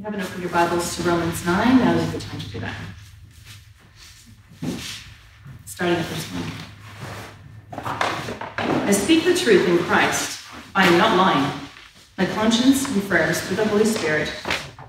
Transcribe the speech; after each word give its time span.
you 0.00 0.04
haven't 0.04 0.22
opened 0.22 0.40
your 0.40 0.50
Bibles 0.50 0.96
to 0.96 1.02
Romans 1.02 1.44
9, 1.44 1.76
now 1.76 1.92
is 1.92 2.10
the 2.10 2.20
time 2.20 2.40
to 2.40 2.48
do 2.48 2.60
that. 2.60 2.74
Starting 5.66 5.96
at 5.96 6.06
verse 6.06 6.24
1. 7.74 8.86
I 8.88 8.92
speak 8.92 9.24
the 9.24 9.34
truth 9.34 9.68
in 9.68 9.76
Christ. 9.80 10.42
I 10.74 10.86
am 10.86 10.96
not 10.96 11.18
lying. 11.18 11.52
My 12.16 12.24
conscience 12.24 12.86
confirms 12.86 13.42
through 13.42 13.56
the 13.56 13.66
Holy 13.66 13.84
Spirit. 13.84 14.32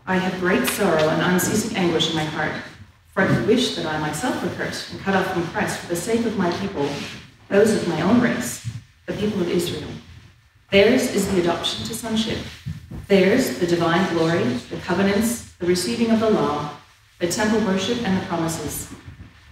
I 0.08 0.16
have 0.16 0.40
great 0.40 0.66
sorrow 0.70 1.10
and 1.10 1.22
unceasing 1.22 1.76
anguish 1.76 2.12
in 2.12 2.16
my 2.16 2.24
heart. 2.24 2.56
For 3.10 3.24
I 3.24 3.28
could 3.28 3.46
wish 3.48 3.76
that 3.76 3.86
I 3.86 4.00
myself 4.00 4.42
were 4.42 4.56
cursed 4.56 4.94
and 4.94 5.02
cut 5.02 5.14
off 5.14 5.34
from 5.34 5.46
Christ 5.48 5.80
for 5.80 5.88
the 5.88 5.96
sake 5.98 6.26
of 6.26 6.38
my 6.38 6.50
people, 6.60 6.88
those 7.50 7.74
of 7.74 7.86
my 7.90 8.02
own 8.02 8.22
race, 8.22 8.66
the 9.08 9.14
people 9.14 9.42
of 9.42 9.50
Israel. 9.50 9.92
Theirs 10.72 11.14
is 11.14 11.30
the 11.34 11.42
adoption 11.42 11.86
to 11.88 11.94
sonship. 11.94 12.38
Theirs 13.08 13.60
the 13.60 13.68
divine 13.68 14.14
glory, 14.14 14.44
the 14.44 14.78
covenants, 14.78 15.54
the 15.54 15.66
receiving 15.66 16.12
of 16.12 16.20
the 16.20 16.30
law, 16.30 16.72
the 17.20 17.28
temple 17.28 17.60
worship, 17.62 18.02
and 18.04 18.22
the 18.22 18.26
promises. 18.26 18.90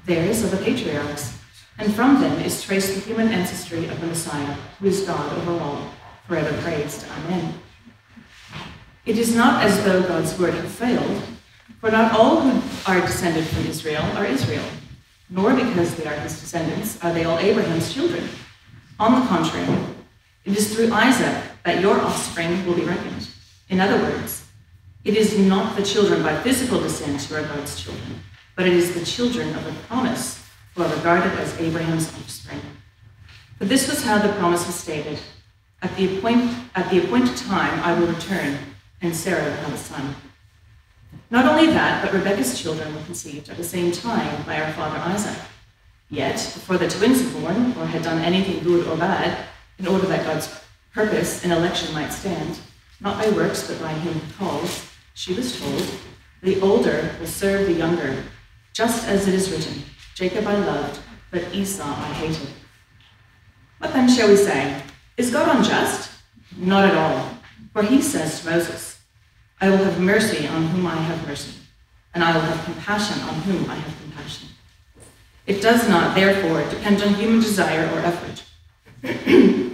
Theirs 0.06 0.44
are 0.44 0.48
the 0.48 0.64
patriarchs, 0.64 1.38
and 1.78 1.94
from 1.94 2.20
them 2.20 2.40
is 2.42 2.64
traced 2.64 2.96
the 2.96 3.02
human 3.02 3.30
ancestry 3.30 3.88
of 3.88 4.02
the 4.02 4.08
Messiah, 4.08 4.56
who 4.80 4.88
is 4.88 5.04
God 5.04 5.38
over 5.38 5.64
all, 5.64 5.90
forever 6.28 6.56
praised. 6.62 7.06
Amen. 7.10 7.54
It 9.06 9.18
is 9.18 9.36
not 9.36 9.64
as 9.64 9.84
though 9.84 10.04
God's 10.04 10.38
word 10.38 10.54
had 10.54 10.68
failed, 10.68 11.22
for 11.80 11.90
not 11.92 12.12
all 12.12 12.42
who 12.42 12.62
are 12.92 13.00
descended 13.02 13.46
from 13.46 13.66
Israel 13.66 14.04
are 14.18 14.26
Israel, 14.26 14.66
nor 15.30 15.54
because 15.54 15.96
they 15.96 16.06
are 16.06 16.20
his 16.20 16.40
descendants 16.40 17.02
are 17.04 17.14
they 17.14 17.24
all 17.24 17.40
Abraham's 17.40 17.94
children. 17.94 18.28
On 19.00 19.20
the 19.20 19.28
contrary, 19.28 19.68
it 20.44 20.58
is 20.58 20.74
through 20.74 20.92
Isaac 20.92 21.49
that 21.64 21.82
your 21.82 22.00
offspring 22.00 22.66
will 22.66 22.76
be 22.76 22.84
reckoned. 22.84 23.28
In 23.70 23.80
other 23.80 24.02
words, 24.02 24.46
it 25.04 25.16
is 25.16 25.38
not 25.38 25.76
the 25.76 25.84
children 25.84 26.24
by 26.24 26.42
physical 26.42 26.80
descent 26.80 27.22
who 27.24 27.36
are 27.36 27.44
God's 27.44 27.82
children, 27.82 28.22
but 28.56 28.68
it 28.68 28.74
is 28.74 28.94
the 28.94 29.06
children 29.06 29.56
of 29.56 29.64
the 29.66 29.74
promise 29.88 30.44
who 30.76 30.84
are 30.84 30.96
regarded 30.96 31.32
as 31.40 31.60
Abraham's 31.60 32.08
offspring. 32.08 32.62
But 33.58 33.70
this 33.70 33.90
was 33.90 34.04
how 34.04 34.18
the 34.18 34.34
promise 34.34 34.66
was 34.66 34.76
stated 34.76 35.20
At 35.82 35.96
the, 35.96 36.18
appoint, 36.18 36.52
at 36.76 36.90
the 36.90 37.04
appointed 37.04 37.38
time 37.38 37.80
I 37.82 37.98
will 37.98 38.08
return, 38.08 38.58
and 39.02 39.16
Sarah 39.16 39.44
will 39.44 39.52
have 39.52 39.74
a 39.74 39.78
son. 39.78 40.16
Not 41.30 41.46
only 41.46 41.68
that, 41.68 42.04
but 42.04 42.14
Rebekah's 42.14 42.60
children 42.60 42.94
were 42.94 43.04
conceived 43.04 43.50
at 43.50 43.58
the 43.58 43.64
same 43.64 43.92
time 43.92 44.44
by 44.44 44.62
our 44.62 44.74
father 44.74 44.98
Isaac. 44.98 45.40
Yet, 46.10 46.36
before 46.36 46.78
the 46.78 46.90
twins 46.90 47.24
were 47.24 47.42
born, 47.42 47.74
or 47.78 47.86
had 47.86 48.04
done 48.04 48.20
anything 48.20 48.64
good 48.64 48.88
or 48.88 48.98
bad, 48.98 49.46
in 49.78 49.88
order 49.88 50.08
that 50.08 50.26
God's 50.26 50.48
purpose 50.94 51.44
in 51.44 51.52
election 51.52 51.94
might 51.94 52.12
stand, 52.12 52.60
not 53.00 53.18
by 53.18 53.30
works, 53.30 53.68
but 53.68 53.80
by 53.82 53.94
him 53.94 54.14
who 54.14 54.34
calls, 54.34 54.90
she 55.14 55.34
was 55.34 55.60
told, 55.60 55.86
The 56.42 56.60
older 56.62 57.12
will 57.20 57.28
serve 57.28 57.68
the 57.68 57.74
younger, 57.74 58.24
just 58.74 59.08
as 59.08 59.28
it 59.28 59.34
is 59.34 59.52
written, 59.52 59.84
Jacob 60.16 60.48
I 60.48 60.58
loved, 60.58 61.00
but 61.32 61.54
Esau 61.54 61.84
I 61.84 62.14
hated. 62.14 62.50
What 63.80 63.94
then 63.94 64.10
shall 64.10 64.30
we 64.30 64.36
say? 64.36 64.82
Is 65.18 65.32
God 65.32 65.58
unjust? 65.58 66.12
Not 66.58 66.86
at 66.90 66.96
all. 66.96 67.30
For 67.74 67.84
he 67.84 68.02
says 68.02 68.42
to 68.42 68.50
Moses, 68.50 69.00
I 69.62 69.70
will 69.70 69.78
have 69.78 70.00
mercy 70.00 70.48
on 70.48 70.68
whom 70.68 70.88
I 70.88 70.96
have 70.96 71.28
mercy, 71.28 71.54
and 72.14 72.24
I 72.24 72.34
will 72.34 72.42
have 72.42 72.66
compassion 72.66 73.22
on 73.22 73.36
whom 73.42 73.70
I 73.70 73.76
have 73.76 74.02
compassion. 74.02 74.50
It 75.46 75.62
does 75.62 75.88
not, 75.90 76.16
therefore, 76.16 76.68
depend 76.70 77.02
on 77.02 77.14
human 77.16 77.40
desire 77.40 77.86
or 77.94 78.00
effort. 78.00 78.44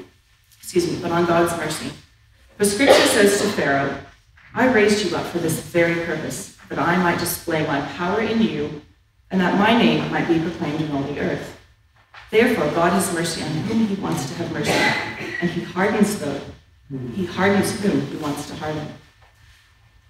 Excuse 0.76 0.98
me, 0.98 1.02
but 1.02 1.14
on 1.14 1.26
God's 1.26 1.56
mercy. 1.56 1.90
For 2.58 2.66
scripture 2.66 3.08
says 3.08 3.40
to 3.40 3.48
Pharaoh, 3.48 3.98
I 4.54 4.70
raised 4.74 5.06
you 5.06 5.16
up 5.16 5.26
for 5.28 5.38
this 5.38 5.62
very 5.62 6.06
purpose, 6.06 6.58
that 6.68 6.78
I 6.78 6.98
might 6.98 7.18
display 7.18 7.66
my 7.66 7.80
power 7.94 8.20
in 8.20 8.42
you, 8.42 8.82
and 9.32 9.40
that 9.40 9.58
my 9.58 9.78
name 9.78 10.12
might 10.12 10.28
be 10.28 10.38
proclaimed 10.38 10.82
in 10.82 10.92
all 10.92 11.04
the 11.04 11.22
earth. 11.22 11.58
Therefore, 12.30 12.70
God 12.72 12.92
has 12.92 13.14
mercy 13.14 13.42
on 13.42 13.52
whom 13.52 13.88
he 13.88 13.96
wants 14.02 14.28
to 14.28 14.36
have 14.36 14.52
mercy, 14.52 14.74
and 15.40 15.50
he 15.50 15.62
hardens 15.62 16.20
the 16.20 16.42
he 17.14 17.26
hardens 17.26 17.80
whom 17.80 18.02
he 18.08 18.18
wants 18.18 18.50
to 18.50 18.56
harden. 18.56 18.86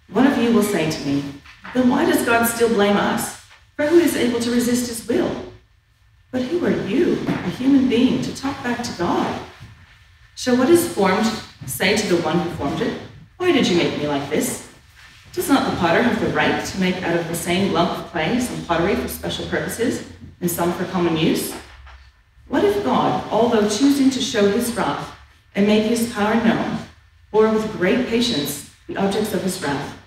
One 0.09 0.25
of 0.25 0.35
you 0.39 0.51
will 0.51 0.63
say 0.63 0.89
to 0.89 1.05
me, 1.05 1.23
Then 1.75 1.91
why 1.91 2.05
does 2.05 2.25
God 2.25 2.43
still 2.47 2.69
blame 2.69 2.97
us? 2.97 3.39
For 3.75 3.85
who 3.85 3.99
is 3.99 4.15
able 4.15 4.39
to 4.39 4.49
resist 4.49 4.87
his 4.87 5.07
will? 5.07 5.29
But 6.31 6.41
who 6.41 6.65
are 6.65 6.87
you, 6.87 7.23
a 7.27 7.49
human 7.51 7.87
being, 7.87 8.23
to 8.23 8.35
talk 8.35 8.63
back 8.63 8.81
to 8.83 8.91
God? 8.97 9.45
Shall 10.37 10.57
what 10.57 10.69
is 10.69 10.93
formed 10.93 11.25
say 11.65 11.95
to 11.95 12.07
the 12.07 12.21
one 12.21 12.37
who 12.37 12.49
formed 12.51 12.81
it, 12.81 12.99
Why 13.37 13.53
did 13.53 13.65
you 13.69 13.77
make 13.77 13.97
me 13.97 14.05
like 14.05 14.29
this? 14.29 14.69
Does 15.31 15.47
not 15.47 15.71
the 15.71 15.77
potter 15.77 16.01
have 16.01 16.19
the 16.19 16.27
right 16.35 16.63
to 16.63 16.79
make 16.79 17.01
out 17.03 17.15
of 17.15 17.29
the 17.29 17.35
same 17.35 17.71
lump 17.71 17.97
of 17.97 18.11
clay 18.11 18.37
some 18.41 18.65
pottery 18.65 18.95
for 18.95 19.07
special 19.07 19.47
purposes 19.47 20.05
and 20.41 20.51
some 20.51 20.73
for 20.73 20.83
common 20.85 21.15
use? 21.15 21.53
What 22.49 22.65
if 22.65 22.83
God, 22.83 23.25
although 23.31 23.69
choosing 23.69 24.09
to 24.09 24.21
show 24.21 24.49
his 24.49 24.75
wrath 24.75 25.15
and 25.55 25.67
make 25.67 25.83
his 25.83 26.11
power 26.11 26.35
known, 26.43 26.79
bore 27.31 27.49
with 27.49 27.71
great 27.77 28.07
patience 28.07 28.75
the 28.87 28.97
objects 28.97 29.33
of 29.33 29.41
his 29.41 29.63
wrath, 29.63 29.97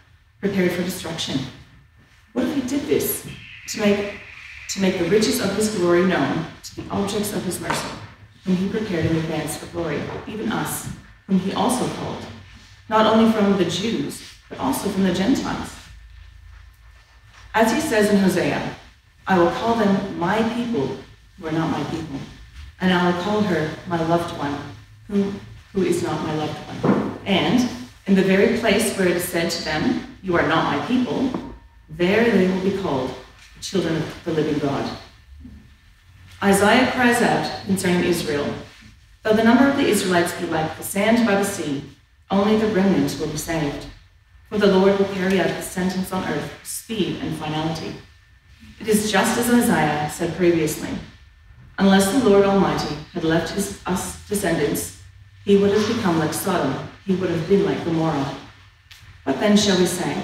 prepared 0.41 0.73
for 0.73 0.83
destruction? 0.83 1.41
What 2.35 2.45
if 2.45 2.55
he 2.55 2.61
did 2.61 2.83
this 2.83 3.27
to 3.69 3.81
make, 3.81 4.13
to 4.69 4.81
make 4.83 4.99
the 4.99 5.09
riches 5.09 5.41
of 5.41 5.57
his 5.57 5.75
glory 5.75 6.05
known 6.05 6.45
to 6.65 6.77
the 6.77 6.91
objects 6.91 7.33
of 7.33 7.43
his 7.45 7.59
mercy? 7.61 7.89
Whom 8.49 8.57
he 8.57 8.69
prepared 8.71 9.05
in 9.05 9.17
advance 9.17 9.59
for 9.59 9.67
glory, 9.67 10.01
even 10.27 10.51
us, 10.51 10.89
whom 11.27 11.39
he 11.39 11.53
also 11.53 11.87
called, 11.97 12.25
not 12.89 13.05
only 13.05 13.31
from 13.31 13.59
the 13.59 13.67
Jews, 13.67 14.23
but 14.49 14.59
also 14.59 14.89
from 14.89 15.03
the 15.03 15.13
Gentiles. 15.13 15.71
As 17.53 17.71
he 17.71 17.79
says 17.79 18.09
in 18.09 18.17
Hosea, 18.17 18.75
I 19.27 19.39
will 19.39 19.51
call 19.51 19.75
them 19.75 20.19
my 20.19 20.43
people 20.55 20.97
who 21.39 21.47
are 21.47 21.53
not 21.53 21.71
my 21.71 21.85
people, 21.91 22.19
and 22.81 22.91
I 22.91 23.11
will 23.11 23.23
call 23.23 23.43
her 23.43 23.71
my 23.87 24.03
loved 24.09 24.39
one, 24.39 24.59
who, 25.09 25.31
who 25.75 25.83
is 25.83 26.03
not 26.03 26.25
my 26.25 26.35
loved 26.37 26.59
one. 26.69 27.19
And 27.27 27.69
in 28.07 28.15
the 28.15 28.23
very 28.23 28.57
place 28.57 28.97
where 28.97 29.09
it 29.09 29.17
is 29.17 29.25
said 29.25 29.51
to 29.51 29.65
them, 29.65 30.17
You 30.23 30.37
are 30.37 30.49
not 30.49 30.75
my 30.75 30.87
people, 30.87 31.31
there 31.91 32.31
they 32.31 32.49
will 32.51 32.63
be 32.63 32.81
called 32.81 33.11
the 33.59 33.63
children 33.63 33.97
of 33.97 34.25
the 34.25 34.33
living 34.33 34.59
God. 34.59 34.91
Isaiah 36.43 36.91
cries 36.93 37.21
out 37.21 37.65
concerning 37.67 38.05
Israel 38.05 38.53
Though 39.23 39.35
the 39.35 39.45
number 39.45 39.69
of 39.69 39.77
the 39.77 39.87
Israelites 39.87 40.33
be 40.41 40.47
like 40.47 40.77
the 40.77 40.83
sand 40.85 41.27
by 41.27 41.35
the 41.35 41.45
sea, 41.45 41.85
only 42.31 42.57
the 42.57 42.69
remnant 42.69 43.19
will 43.19 43.27
be 43.27 43.37
saved. 43.37 43.87
For 44.49 44.57
the 44.57 44.69
Lord 44.69 44.99
will 44.99 45.13
carry 45.15 45.41
out 45.41 45.51
his 45.51 45.67
sentence 45.67 46.13
on 46.13 46.25
earth 46.25 46.43
with 46.43 46.67
speed 46.67 47.21
and 47.21 47.37
finality. 47.37 47.95
It 48.81 48.89
is 48.89 49.11
just 49.11 49.39
as 49.39 49.51
Isaiah 49.51 50.09
said 50.11 50.37
previously 50.37 50.91
Unless 51.79 52.13
the 52.13 52.29
Lord 52.29 52.45
Almighty 52.45 52.95
had 53.13 53.25
left 53.25 53.53
his, 53.53 53.81
us 53.87 54.27
descendants, 54.29 55.03
he 55.45 55.57
would 55.57 55.73
have 55.73 55.97
become 55.97 56.19
like 56.19 56.33
Sodom, 56.33 56.89
he 57.05 57.15
would 57.17 57.31
have 57.31 57.49
been 57.49 57.65
like 57.65 57.85
Gomorrah. 57.85 58.35
What 59.25 59.41
then 59.41 59.57
shall 59.57 59.79
we 59.79 59.87
say? 59.87 60.23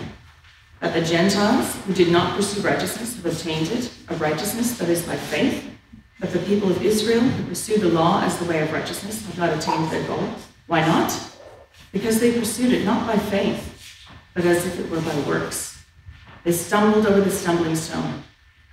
That 0.80 0.94
the 0.94 1.02
Gentiles 1.02 1.76
who 1.84 1.92
did 1.92 2.10
not 2.10 2.36
pursue 2.36 2.60
righteousness 2.62 3.16
have 3.16 3.26
obtained 3.26 3.68
it, 3.68 3.92
a 4.08 4.14
righteousness 4.16 4.78
that 4.78 4.88
is 4.88 5.02
by 5.02 5.16
faith? 5.16 5.73
But 6.24 6.32
the 6.32 6.46
people 6.46 6.70
of 6.70 6.82
Israel 6.82 7.20
who 7.20 7.44
pursue 7.50 7.76
the 7.76 7.90
law 7.90 8.22
as 8.22 8.38
the 8.38 8.46
way 8.46 8.62
of 8.62 8.72
righteousness 8.72 9.26
have 9.26 9.36
not 9.36 9.52
attained 9.52 9.90
their 9.90 10.06
goal. 10.06 10.26
Why 10.68 10.80
not? 10.80 11.12
Because 11.92 12.18
they 12.18 12.32
pursued 12.32 12.72
it 12.72 12.86
not 12.86 13.06
by 13.06 13.18
faith, 13.18 14.08
but 14.32 14.46
as 14.46 14.64
if 14.64 14.80
it 14.80 14.88
were 14.88 15.02
by 15.02 15.14
works. 15.28 15.84
They 16.42 16.52
stumbled 16.52 17.06
over 17.06 17.20
the 17.20 17.30
stumbling 17.30 17.76
stone, 17.76 18.22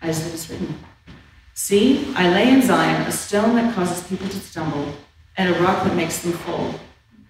as 0.02 0.26
it 0.26 0.34
is 0.34 0.50
written. 0.50 0.80
See, 1.54 2.14
I 2.16 2.30
lay 2.30 2.54
in 2.54 2.62
Zion 2.62 3.02
a 3.02 3.12
stone 3.12 3.58
that 3.58 3.76
causes 3.76 4.08
people 4.08 4.30
to 4.30 4.40
stumble, 4.40 4.94
and 5.36 5.54
a 5.54 5.62
rock 5.62 5.84
that 5.84 5.94
makes 5.94 6.20
them 6.20 6.32
fall. 6.32 6.76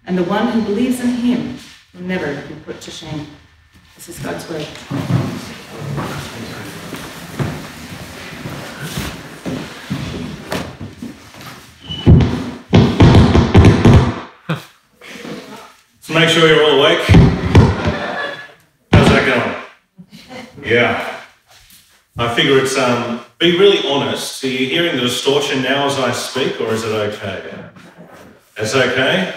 And 0.06 0.15
the 0.15 0.25
one 0.25 0.50
who 0.50 0.62
believes 0.62 1.00
in 1.00 1.07
him 1.07 1.57
will 1.95 2.01
never 2.01 2.39
be 2.47 2.53
put 2.63 2.79
to 2.81 2.91
shame. 2.91 3.25
This 3.95 4.09
is 4.09 4.19
God's 4.19 4.47
word. 4.47 4.67
Make 16.21 16.29
sure 16.29 16.47
you're 16.47 16.63
all 16.63 16.79
awake. 16.79 17.00
How's 18.91 19.09
that 19.09 19.25
going? 19.25 20.63
Yeah. 20.63 21.19
I 22.15 22.35
figure 22.35 22.59
it's 22.59 22.77
um 22.77 23.21
be 23.39 23.57
really 23.57 23.88
honest. 23.88 24.44
Are 24.44 24.47
you 24.47 24.68
hearing 24.68 24.97
the 24.97 25.01
distortion 25.01 25.63
now 25.63 25.88
as 25.88 25.97
I 25.97 26.12
speak, 26.12 26.62
or 26.62 26.68
is 26.73 26.83
it 26.83 26.89
okay? 26.89 27.69
It's 28.56 28.75
okay? 28.75 29.33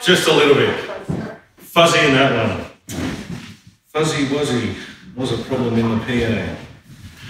Just 0.00 0.28
a 0.28 0.32
little 0.32 0.54
bit. 0.54 0.78
Fuzzy 1.56 1.98
in 1.98 2.14
that 2.14 2.48
one. 2.48 2.64
Fuzzy 3.88 4.26
wuzzy 4.26 4.76
was 5.16 5.32
a 5.32 5.42
problem 5.48 5.76
in 5.80 5.98
the 5.98 6.04
PA. 6.04 6.56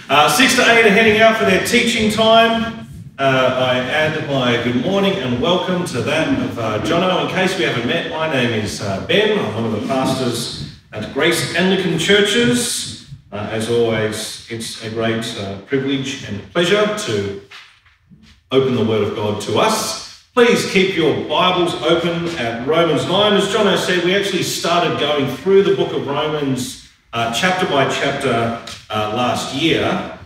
Uh, 0.09 0.29
six 0.29 0.55
to 0.57 0.61
eight 0.61 0.85
are 0.85 0.89
heading 0.89 1.19
out 1.21 1.37
for 1.37 1.45
their 1.45 1.65
teaching 1.65 2.11
time. 2.11 2.82
Uh, 3.19 3.75
I 3.75 3.77
add 3.77 4.27
my 4.27 4.63
good 4.63 4.81
morning 4.83 5.13
and 5.13 5.39
welcome 5.39 5.85
to 5.85 6.01
that 6.01 6.27
of 6.41 6.57
uh, 6.57 6.79
Jono. 6.79 7.23
In 7.23 7.29
case 7.31 7.55
we 7.59 7.63
haven't 7.63 7.85
met, 7.85 8.09
my 8.09 8.27
name 8.33 8.49
is 8.59 8.81
uh, 8.81 9.05
Ben. 9.05 9.37
I'm 9.37 9.53
one 9.53 9.65
of 9.65 9.79
the 9.79 9.87
pastors 9.87 10.75
at 10.91 11.13
Grace 11.13 11.53
Anglican 11.55 11.99
Churches. 11.99 13.07
Uh, 13.31 13.47
as 13.51 13.69
always, 13.69 14.47
it's 14.49 14.83
a 14.83 14.89
great 14.89 15.23
uh, 15.37 15.59
privilege 15.67 16.27
and 16.27 16.41
pleasure 16.51 16.87
to 17.05 17.39
open 18.51 18.73
the 18.73 18.83
Word 18.83 19.07
of 19.07 19.15
God 19.15 19.39
to 19.43 19.59
us. 19.59 20.23
Please 20.33 20.71
keep 20.71 20.95
your 20.95 21.13
Bibles 21.29 21.75
open 21.83 22.29
at 22.39 22.67
Romans 22.67 23.05
9. 23.05 23.33
As 23.33 23.53
has 23.53 23.85
said, 23.85 24.03
we 24.03 24.15
actually 24.15 24.41
started 24.41 24.99
going 24.99 25.27
through 25.37 25.61
the 25.61 25.75
book 25.75 25.93
of 25.93 26.07
Romans 26.07 26.89
uh, 27.13 27.31
chapter 27.31 27.67
by 27.67 27.87
chapter 27.91 28.59
uh, 28.89 29.13
last 29.15 29.53
year. 29.53 30.17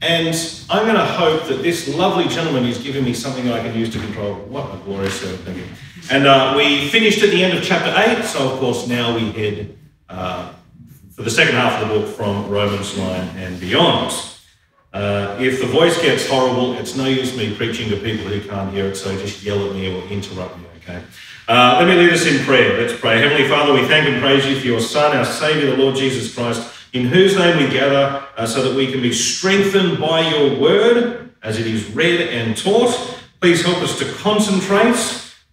And 0.00 0.36
I'm 0.68 0.84
going 0.84 0.96
to 0.96 1.04
hope 1.04 1.48
that 1.48 1.62
this 1.62 1.88
lovely 1.94 2.28
gentleman 2.28 2.66
is 2.66 2.78
giving 2.78 3.04
me 3.04 3.14
something 3.14 3.44
that 3.46 3.54
I 3.54 3.62
can 3.66 3.78
use 3.78 3.90
to 3.94 3.98
control. 3.98 4.34
What 4.34 4.74
a 4.74 4.78
glorious 4.78 5.20
servant. 5.20 5.40
Thank 5.40 5.58
you. 5.58 5.64
And 6.10 6.26
uh, 6.26 6.54
we 6.56 6.88
finished 6.88 7.22
at 7.22 7.30
the 7.30 7.42
end 7.42 7.56
of 7.56 7.64
chapter 7.64 7.92
8, 7.96 8.24
so 8.24 8.52
of 8.52 8.60
course 8.60 8.86
now 8.86 9.14
we 9.14 9.32
head 9.32 9.78
uh, 10.10 10.52
for 11.14 11.22
the 11.22 11.30
second 11.30 11.54
half 11.54 11.80
of 11.80 11.88
the 11.88 11.94
book 11.94 12.14
from 12.14 12.50
Romans 12.50 12.96
9 12.96 13.06
and 13.36 13.58
beyond. 13.58 14.14
Uh, 14.92 15.36
if 15.40 15.60
the 15.60 15.66
voice 15.66 16.00
gets 16.02 16.28
horrible, 16.28 16.74
it's 16.74 16.94
no 16.94 17.06
use 17.06 17.34
me 17.36 17.54
preaching 17.56 17.88
to 17.88 17.96
people 17.96 18.26
who 18.26 18.46
can't 18.46 18.72
hear 18.72 18.86
it, 18.86 18.96
so 18.96 19.16
just 19.18 19.42
yell 19.42 19.66
at 19.66 19.74
me 19.74 19.92
or 19.92 20.06
interrupt 20.08 20.58
me, 20.58 20.64
okay? 20.76 21.02
Uh, 21.48 21.76
let 21.78 21.88
me 21.88 21.94
lead 21.94 22.12
us 22.12 22.26
in 22.26 22.44
prayer. 22.44 22.80
Let's 22.80 22.98
pray. 22.98 23.18
Heavenly 23.18 23.48
Father, 23.48 23.72
we 23.72 23.86
thank 23.86 24.06
and 24.06 24.20
praise 24.20 24.46
you 24.46 24.60
for 24.60 24.66
your 24.66 24.80
Son, 24.80 25.16
our 25.16 25.24
Saviour, 25.24 25.74
the 25.74 25.82
Lord 25.82 25.96
Jesus 25.96 26.34
Christ 26.34 26.73
in 26.94 27.06
whose 27.06 27.36
name 27.36 27.58
we 27.58 27.68
gather 27.68 28.24
uh, 28.36 28.46
so 28.46 28.62
that 28.62 28.74
we 28.74 28.90
can 28.90 29.02
be 29.02 29.12
strengthened 29.12 30.00
by 30.00 30.26
your 30.30 30.58
word 30.58 31.34
as 31.42 31.58
it 31.58 31.66
is 31.66 31.90
read 31.90 32.20
and 32.20 32.56
taught. 32.56 33.18
Please 33.40 33.62
help 33.62 33.78
us 33.78 33.98
to 33.98 34.04
concentrate, 34.14 34.96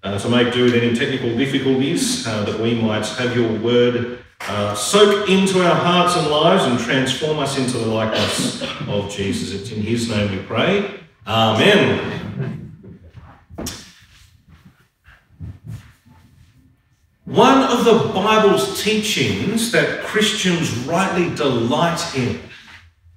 uh, 0.04 0.18
to 0.20 0.30
make 0.30 0.54
do 0.54 0.66
with 0.66 0.76
any 0.76 0.96
technical 0.96 1.36
difficulties, 1.36 2.26
uh, 2.28 2.46
that 2.46 2.60
we 2.60 2.76
might 2.76 3.06
have 3.06 3.36
your 3.36 3.52
word 3.60 4.20
uh, 4.42 4.76
soak 4.76 5.30
into 5.30 5.62
our 5.62 5.76
hearts 5.76 6.16
and 6.16 6.28
lives 6.28 6.64
and 6.64 6.80
transform 6.80 7.40
us 7.40 7.58
into 7.58 7.78
the 7.78 7.88
likeness 7.88 8.62
of 8.88 9.12
Jesus. 9.12 9.60
It's 9.60 9.72
in 9.72 9.82
his 9.82 10.10
name 10.10 10.32
we 10.32 10.44
pray. 10.44 11.00
Amen. 11.28 12.61
One 17.32 17.64
of 17.64 17.86
the 17.86 18.12
Bible's 18.14 18.84
teachings 18.84 19.72
that 19.72 20.04
Christians 20.04 20.70
rightly 20.80 21.34
delight 21.34 22.02
in 22.14 22.42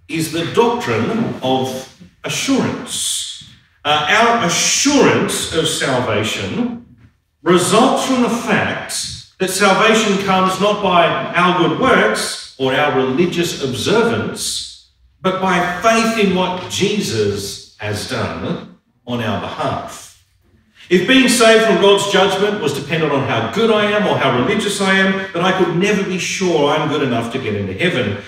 is 0.07 0.31
the 0.31 0.53
doctrine 0.53 1.35
of 1.43 1.93
assurance. 2.23 3.53
Uh, 3.85 4.07
our 4.09 4.47
assurance 4.47 5.53
of 5.53 5.67
salvation 5.67 6.97
results 7.43 8.07
from 8.07 8.23
the 8.23 8.31
fact 8.31 8.95
that 9.41 9.51
salvation 9.51 10.25
comes 10.25 10.61
not 10.61 10.81
by 10.81 11.07
our 11.35 11.59
good 11.59 11.81
works 11.81 12.55
or 12.57 12.73
our 12.73 12.97
religious 12.97 13.65
observance, 13.65 14.93
but 15.23 15.43
by 15.43 15.59
faith 15.83 16.25
in 16.25 16.37
what 16.37 16.71
Jesus 16.71 17.77
has 17.79 18.09
done 18.09 18.79
on 19.09 19.21
our 19.21 19.41
behalf. 19.41 20.14
If 20.91 21.09
being 21.09 21.29
saved 21.29 21.65
from 21.65 21.81
God's 21.81 22.13
judgment 22.13 22.63
was 22.63 22.79
dependent 22.79 23.13
on 23.13 23.27
how 23.27 23.53
good 23.53 23.71
I 23.71 23.91
am 23.91 24.07
or 24.07 24.19
how 24.19 24.39
religious 24.39 24.81
I 24.81 24.95
am, 24.95 25.33
then 25.33 25.43
I 25.43 25.57
could 25.57 25.77
never 25.77 26.05
be 26.05 26.19
sure 26.19 26.71
I'm 26.71 26.89
good 26.89 27.03
enough 27.03 27.33
to 27.33 27.39
get 27.39 27.55
into 27.55 27.73
heaven. 27.73 28.23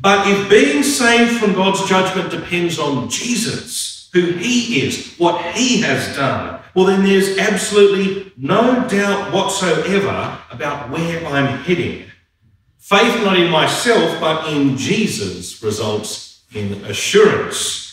But 0.00 0.26
if 0.26 0.50
being 0.50 0.82
saved 0.82 1.40
from 1.40 1.54
God's 1.54 1.88
judgment 1.88 2.30
depends 2.30 2.78
on 2.78 3.08
Jesus, 3.08 4.10
who 4.12 4.32
He 4.32 4.82
is, 4.82 5.14
what 5.16 5.40
He 5.54 5.80
has 5.80 6.14
done, 6.16 6.60
well, 6.74 6.86
then 6.86 7.04
there's 7.04 7.38
absolutely 7.38 8.32
no 8.36 8.88
doubt 8.88 9.32
whatsoever 9.32 10.38
about 10.50 10.90
where 10.90 11.24
I'm 11.26 11.58
heading. 11.64 12.04
Faith 12.78 13.22
not 13.24 13.38
in 13.38 13.50
myself, 13.50 14.18
but 14.20 14.52
in 14.52 14.76
Jesus 14.76 15.62
results 15.62 16.44
in 16.54 16.84
assurance. 16.84 17.91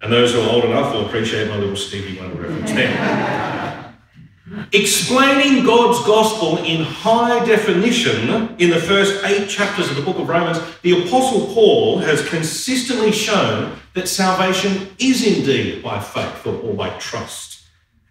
And 0.00 0.12
those 0.12 0.32
who 0.32 0.40
are 0.40 0.50
old 0.50 0.64
enough 0.64 0.94
will 0.94 1.06
appreciate 1.06 1.48
my 1.48 1.56
little 1.56 1.76
Stevie 1.76 2.18
Wonder 2.18 2.42
reference 2.42 2.70
there. 2.72 3.94
Explaining 4.72 5.64
God's 5.64 6.04
gospel 6.06 6.58
in 6.58 6.82
high 6.82 7.44
definition 7.44 8.56
in 8.58 8.70
the 8.70 8.80
first 8.80 9.24
eight 9.24 9.48
chapters 9.48 9.90
of 9.90 9.96
the 9.96 10.02
book 10.02 10.18
of 10.18 10.28
Romans, 10.28 10.58
the 10.82 11.02
Apostle 11.02 11.52
Paul 11.52 11.98
has 11.98 12.26
consistently 12.28 13.12
shown 13.12 13.76
that 13.94 14.08
salvation 14.08 14.88
is 14.98 15.26
indeed 15.26 15.82
by 15.82 16.00
faith 16.00 16.46
or 16.46 16.74
by 16.74 16.90
trust. 16.98 17.62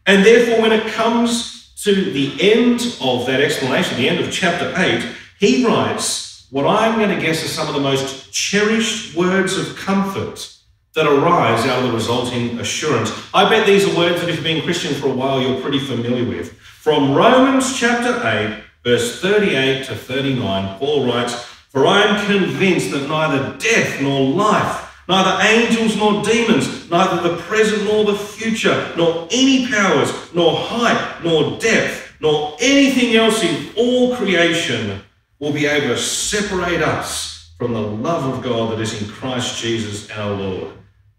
And 0.06 0.26
therefore, 0.26 0.62
when 0.62 0.74
it 0.74 0.92
comes 0.94 1.74
to 1.84 2.12
the 2.12 2.34
end 2.40 2.98
of 3.02 3.26
that 3.28 3.42
explanation, 3.42 3.98
the 3.98 4.10
end 4.10 4.20
of 4.20 4.32
chapter 4.32 4.74
8, 4.76 5.06
he 5.40 5.66
writes 5.66 6.48
what 6.50 6.66
I'm 6.66 7.00
going 7.00 7.16
to 7.16 7.22
guess 7.22 7.44
are 7.44 7.48
some 7.48 7.68
of 7.68 7.74
the 7.74 7.82
most 7.82 8.32
cherished 8.32 9.16
words 9.16 9.58
of 9.58 9.76
comfort 9.76 10.57
that 10.98 11.06
arise 11.06 11.64
out 11.68 11.84
of 11.84 11.92
the 11.92 11.94
resulting 11.96 12.60
assurance. 12.60 13.12
I 13.32 13.48
bet 13.48 13.68
these 13.68 13.88
are 13.88 13.96
words 13.96 14.20
that 14.20 14.30
if 14.30 14.38
you've 14.38 14.44
been 14.44 14.64
Christian 14.64 14.96
for 14.96 15.10
a 15.10 15.14
while, 15.14 15.40
you're 15.40 15.62
pretty 15.62 15.78
familiar 15.78 16.28
with. 16.28 16.54
From 16.58 17.14
Romans 17.14 17.80
chapter 17.80 18.20
8, 18.28 18.64
verse 18.84 19.22
38 19.22 19.86
to 19.86 19.96
39, 19.96 20.80
Paul 20.80 21.06
writes, 21.06 21.36
For 21.70 21.86
I 21.86 22.02
am 22.02 22.26
convinced 22.26 22.90
that 22.92 23.08
neither 23.08 23.56
death 23.60 24.02
nor 24.02 24.28
life, 24.28 24.92
neither 25.08 25.40
angels 25.44 25.96
nor 25.98 26.24
demons, 26.24 26.90
neither 26.90 27.30
the 27.30 27.38
present 27.44 27.84
nor 27.84 28.04
the 28.04 28.18
future, 28.18 28.92
nor 28.98 29.28
any 29.30 29.68
powers, 29.68 30.34
nor 30.34 30.56
height, 30.56 31.24
nor 31.24 31.60
depth, 31.60 32.12
nor 32.22 32.58
anything 32.60 33.16
else 33.16 33.44
in 33.44 33.70
all 33.78 34.16
creation 34.16 35.00
will 35.38 35.54
be 35.54 35.68
able 35.68 35.90
to 35.90 35.98
separate 35.98 36.82
us 36.82 37.54
from 37.60 37.74
the 37.74 37.82
love 37.82 38.34
of 38.34 38.44
God 38.44 38.72
that 38.72 38.82
is 38.82 39.00
in 39.00 39.08
Christ 39.08 39.62
Jesus 39.62 40.10
our 40.10 40.32
Lord. 40.32 40.74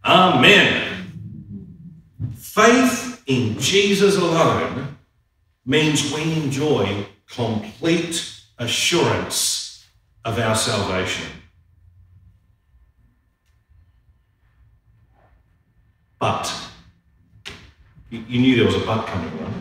Amen. 0.08 1.12
Faith 2.34 3.22
in 3.26 3.58
Jesus 3.58 4.16
alone 4.16 4.96
means 5.66 6.10
we 6.14 6.22
enjoy 6.32 7.04
complete 7.30 8.42
assurance 8.58 9.86
of 10.24 10.38
our 10.38 10.56
salvation. 10.56 11.26
But, 16.18 16.50
you 18.08 18.40
knew 18.40 18.56
there 18.56 18.64
was 18.64 18.76
a 18.76 18.86
but 18.86 19.06
coming, 19.06 19.38
right? 19.38 19.52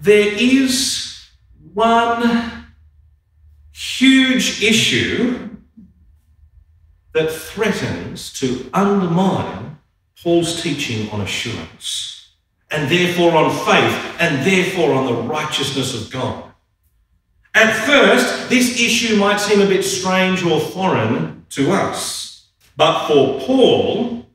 There 0.00 0.32
is 0.34 1.28
one 1.72 2.66
huge 3.72 4.60
issue 4.60 5.45
that 7.16 7.32
threatens 7.32 8.30
to 8.30 8.68
undermine 8.74 9.78
Paul's 10.22 10.62
teaching 10.62 11.08
on 11.08 11.22
assurance, 11.22 12.34
and 12.70 12.90
therefore 12.90 13.34
on 13.34 13.50
faith, 13.64 14.20
and 14.20 14.46
therefore 14.46 14.92
on 14.92 15.06
the 15.06 15.22
righteousness 15.22 15.94
of 15.94 16.12
God. 16.12 16.44
At 17.54 17.72
first, 17.86 18.50
this 18.50 18.78
issue 18.78 19.16
might 19.16 19.40
seem 19.40 19.62
a 19.62 19.66
bit 19.66 19.82
strange 19.82 20.44
or 20.44 20.60
foreign 20.60 21.46
to 21.50 21.72
us, 21.72 22.48
but 22.76 23.08
for 23.08 23.40
Paul, 23.40 24.26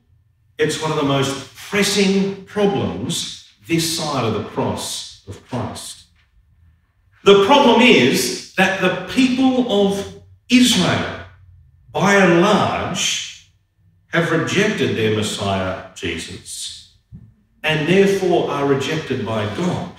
it's 0.58 0.82
one 0.82 0.90
of 0.90 0.96
the 0.96 1.04
most 1.04 1.54
pressing 1.54 2.44
problems 2.46 3.48
this 3.68 3.96
side 3.96 4.24
of 4.24 4.34
the 4.34 4.48
cross 4.50 5.22
of 5.28 5.40
Christ. 5.48 6.06
The 7.22 7.46
problem 7.46 7.80
is 7.80 8.54
that 8.56 8.80
the 8.80 9.06
people 9.14 9.70
of 9.70 10.20
Israel 10.48 11.21
by 11.92 12.14
and 12.14 12.40
large, 12.40 13.50
have 14.08 14.30
rejected 14.30 14.96
their 14.96 15.16
Messiah, 15.16 15.86
Jesus, 15.94 16.96
and 17.62 17.88
therefore 17.88 18.50
are 18.50 18.66
rejected 18.66 19.24
by 19.24 19.44
God. 19.56 19.92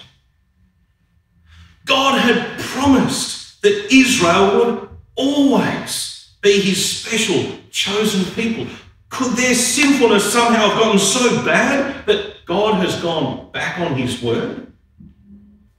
God 1.86 2.20
had 2.20 2.60
promised 2.60 3.62
that 3.62 3.88
Israel 3.92 4.58
would 4.58 4.90
always 5.16 6.36
be 6.42 6.60
his 6.60 7.00
special, 7.00 7.58
chosen 7.72 8.32
people. 8.34 8.68
Could 9.10 9.34
their 9.34 9.54
sinfulness 9.54 10.32
somehow 10.32 10.70
have 10.70 10.80
gotten 10.80 11.00
so 11.00 11.44
bad 11.46 12.06
that 12.06 12.46
God 12.46 12.76
has 12.76 13.02
gone 13.02 13.52
back 13.52 13.80
on 13.80 13.96
his 13.96 14.22
word? 14.22 14.72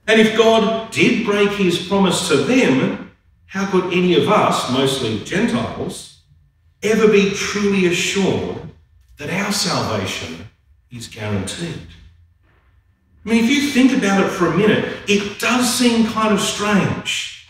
And 0.07 0.21
if 0.21 0.37
God 0.37 0.91
did 0.91 1.25
break 1.25 1.51
his 1.51 1.87
promise 1.87 2.27
to 2.27 2.37
them, 2.37 3.04
how 3.55 3.65
could 3.71 3.93
any 3.93 4.15
of 4.15 4.27
us, 4.27 4.69
mostly 4.69 5.23
Gentiles, 5.23 6.19
ever 6.83 7.07
be 7.07 7.31
truly 7.31 7.85
assured 7.85 8.57
that 9.17 9.29
our 9.29 9.53
salvation 9.53 10.49
is 10.91 11.07
guaranteed? 11.07 11.87
I 13.25 13.29
mean, 13.29 13.45
if 13.45 13.49
you 13.49 13.69
think 13.69 13.97
about 13.97 14.25
it 14.25 14.29
for 14.29 14.47
a 14.47 14.57
minute, 14.57 14.97
it 15.07 15.39
does 15.39 15.73
seem 15.73 16.05
kind 16.07 16.33
of 16.33 16.41
strange 16.41 17.47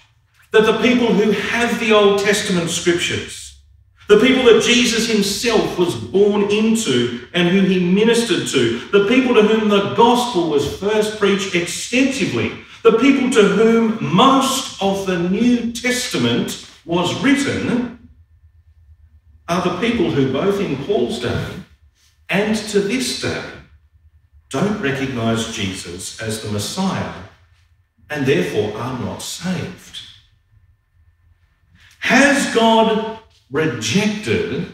that 0.52 0.68
the 0.68 0.80
people 0.80 1.08
who 1.08 1.32
have 1.32 1.80
the 1.80 1.92
Old 1.92 2.20
Testament 2.20 2.70
scriptures, 2.70 3.60
the 4.08 4.20
people 4.20 4.44
that 4.44 4.62
Jesus 4.62 5.10
himself 5.10 5.80
was 5.80 5.96
born 5.96 6.52
into 6.52 7.28
and 7.34 7.50
who 7.50 7.62
he 7.62 7.84
ministered 7.84 8.48
to, 8.50 8.78
the 8.92 9.08
people 9.08 9.34
to 9.34 9.42
whom 9.42 9.70
the 9.70 9.96
gospel 9.96 10.52
was 10.52 10.80
first 10.80 11.18
preached 11.18 11.56
extensively, 11.56 12.52
the 12.86 13.00
people 13.00 13.32
to 13.32 13.42
whom 13.42 13.98
most 14.00 14.80
of 14.80 15.08
the 15.08 15.18
New 15.18 15.72
Testament 15.72 16.70
was 16.86 17.20
written, 17.24 18.08
are 19.48 19.64
the 19.64 19.80
people 19.80 20.12
who, 20.12 20.32
both 20.32 20.62
in 20.62 20.78
Paul's 20.86 21.20
day 21.20 21.48
and 22.30 22.56
to 22.56 22.80
this 22.80 23.24
day, 23.24 23.44
don't 24.52 24.80
recognize 24.80 25.56
Jesus 25.56 26.22
as 26.22 26.44
the 26.44 26.52
Messiah 26.52 27.24
and 28.12 28.24
therefore 28.24 28.78
are 28.78 29.00
not 29.00 29.24
saved. 29.24 30.02
Has 32.02 32.54
God 32.54 33.18
rejected 33.50 34.72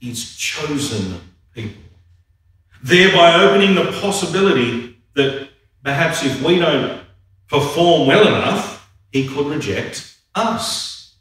his 0.00 0.34
chosen 0.34 1.20
people? 1.54 1.80
Thereby 2.82 3.34
opening 3.36 3.76
the 3.76 3.92
possibility 4.00 4.98
that 5.14 5.48
perhaps 5.84 6.24
if 6.24 6.42
we 6.42 6.58
don't 6.58 7.01
perform 7.52 8.08
well 8.08 8.26
enough, 8.26 8.90
he 9.12 9.28
could 9.28 9.46
reject 9.46 10.16
us. 10.34 11.16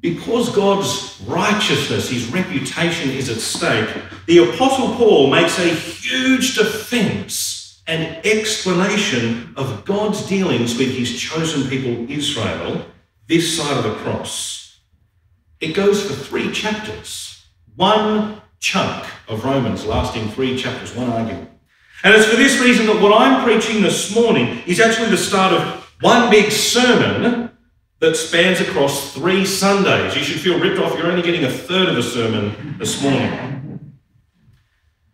Because 0.00 0.54
God's 0.54 1.20
righteousness, 1.26 2.10
his 2.10 2.26
reputation 2.26 3.10
is 3.10 3.28
at 3.28 3.38
stake, 3.38 3.88
the 4.26 4.38
Apostle 4.38 4.94
Paul 4.96 5.30
makes 5.30 5.58
a 5.60 5.68
huge 5.68 6.56
defense 6.56 7.82
and 7.86 8.26
explanation 8.26 9.54
of 9.56 9.84
God's 9.84 10.26
dealings 10.26 10.76
with 10.76 10.90
his 10.90 11.18
chosen 11.18 11.68
people, 11.68 12.10
Israel, 12.10 12.84
this 13.28 13.56
side 13.56 13.76
of 13.76 13.84
the 13.84 13.94
cross. 13.94 14.80
It 15.60 15.72
goes 15.72 16.04
for 16.04 16.14
three 16.14 16.50
chapters, 16.52 17.46
one 17.76 18.42
chunk 18.58 19.06
of 19.28 19.44
Romans 19.44 19.86
lasting 19.86 20.30
three 20.30 20.58
chapters, 20.58 20.94
one 20.96 21.10
argument. 21.10 21.50
And 22.04 22.14
it's 22.14 22.26
for 22.26 22.36
this 22.36 22.60
reason 22.60 22.86
that 22.86 23.00
what 23.00 23.18
I'm 23.20 23.42
preaching 23.44 23.82
this 23.82 24.14
morning 24.14 24.62
is 24.66 24.80
actually 24.80 25.10
the 25.10 25.16
start 25.16 25.52
of 25.52 25.86
one 26.00 26.30
big 26.30 26.52
sermon 26.52 27.50
that 28.00 28.16
spans 28.16 28.60
across 28.60 29.14
three 29.14 29.44
Sundays. 29.44 30.14
You 30.14 30.22
should 30.22 30.40
feel 30.40 30.60
ripped 30.60 30.78
off. 30.78 30.96
You're 30.96 31.10
only 31.10 31.22
getting 31.22 31.44
a 31.44 31.50
third 31.50 31.88
of 31.88 31.96
a 31.96 32.02
sermon 32.02 32.76
this 32.78 33.02
morning. 33.02 33.92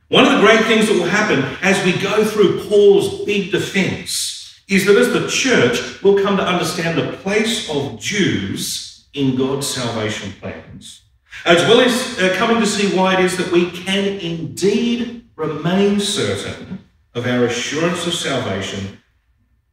One 0.09 0.27
of 0.27 0.33
the 0.33 0.41
great 0.41 0.65
things 0.67 0.89
that 0.89 0.95
will 0.95 1.09
happen 1.09 1.57
as 1.63 1.83
we 1.85 1.99
go 2.03 2.25
through 2.25 2.69
Paul's 2.69 3.25
big 3.25 3.51
defense 3.51 4.61
is 4.69 4.85
that 4.87 4.97
as 4.97 5.13
the 5.13 5.29
church, 5.29 6.03
we'll 6.03 6.23
come 6.23 6.37
to 6.37 6.45
understand 6.45 6.99
the 6.99 7.17
place 7.19 7.71
of 7.71 7.99
Jews 7.99 9.07
in 9.15 9.37
God's 9.37 9.67
salvation 9.67 10.33
plans, 10.41 11.03
as 11.45 11.63
well 11.63 11.81
as 11.81 12.19
uh, 12.19 12.35
coming 12.37 12.61
to 12.61 12.67
see 12.67 12.97
why 12.97 13.15
it 13.15 13.25
is 13.25 13.37
that 13.37 13.53
we 13.53 13.71
can 13.71 14.05
indeed 14.05 15.29
remain 15.37 16.01
certain 16.01 16.72
of 17.15 17.27
our 17.27 17.45
assurance 17.45 18.07
of 18.07 18.15
salvation, 18.15 18.99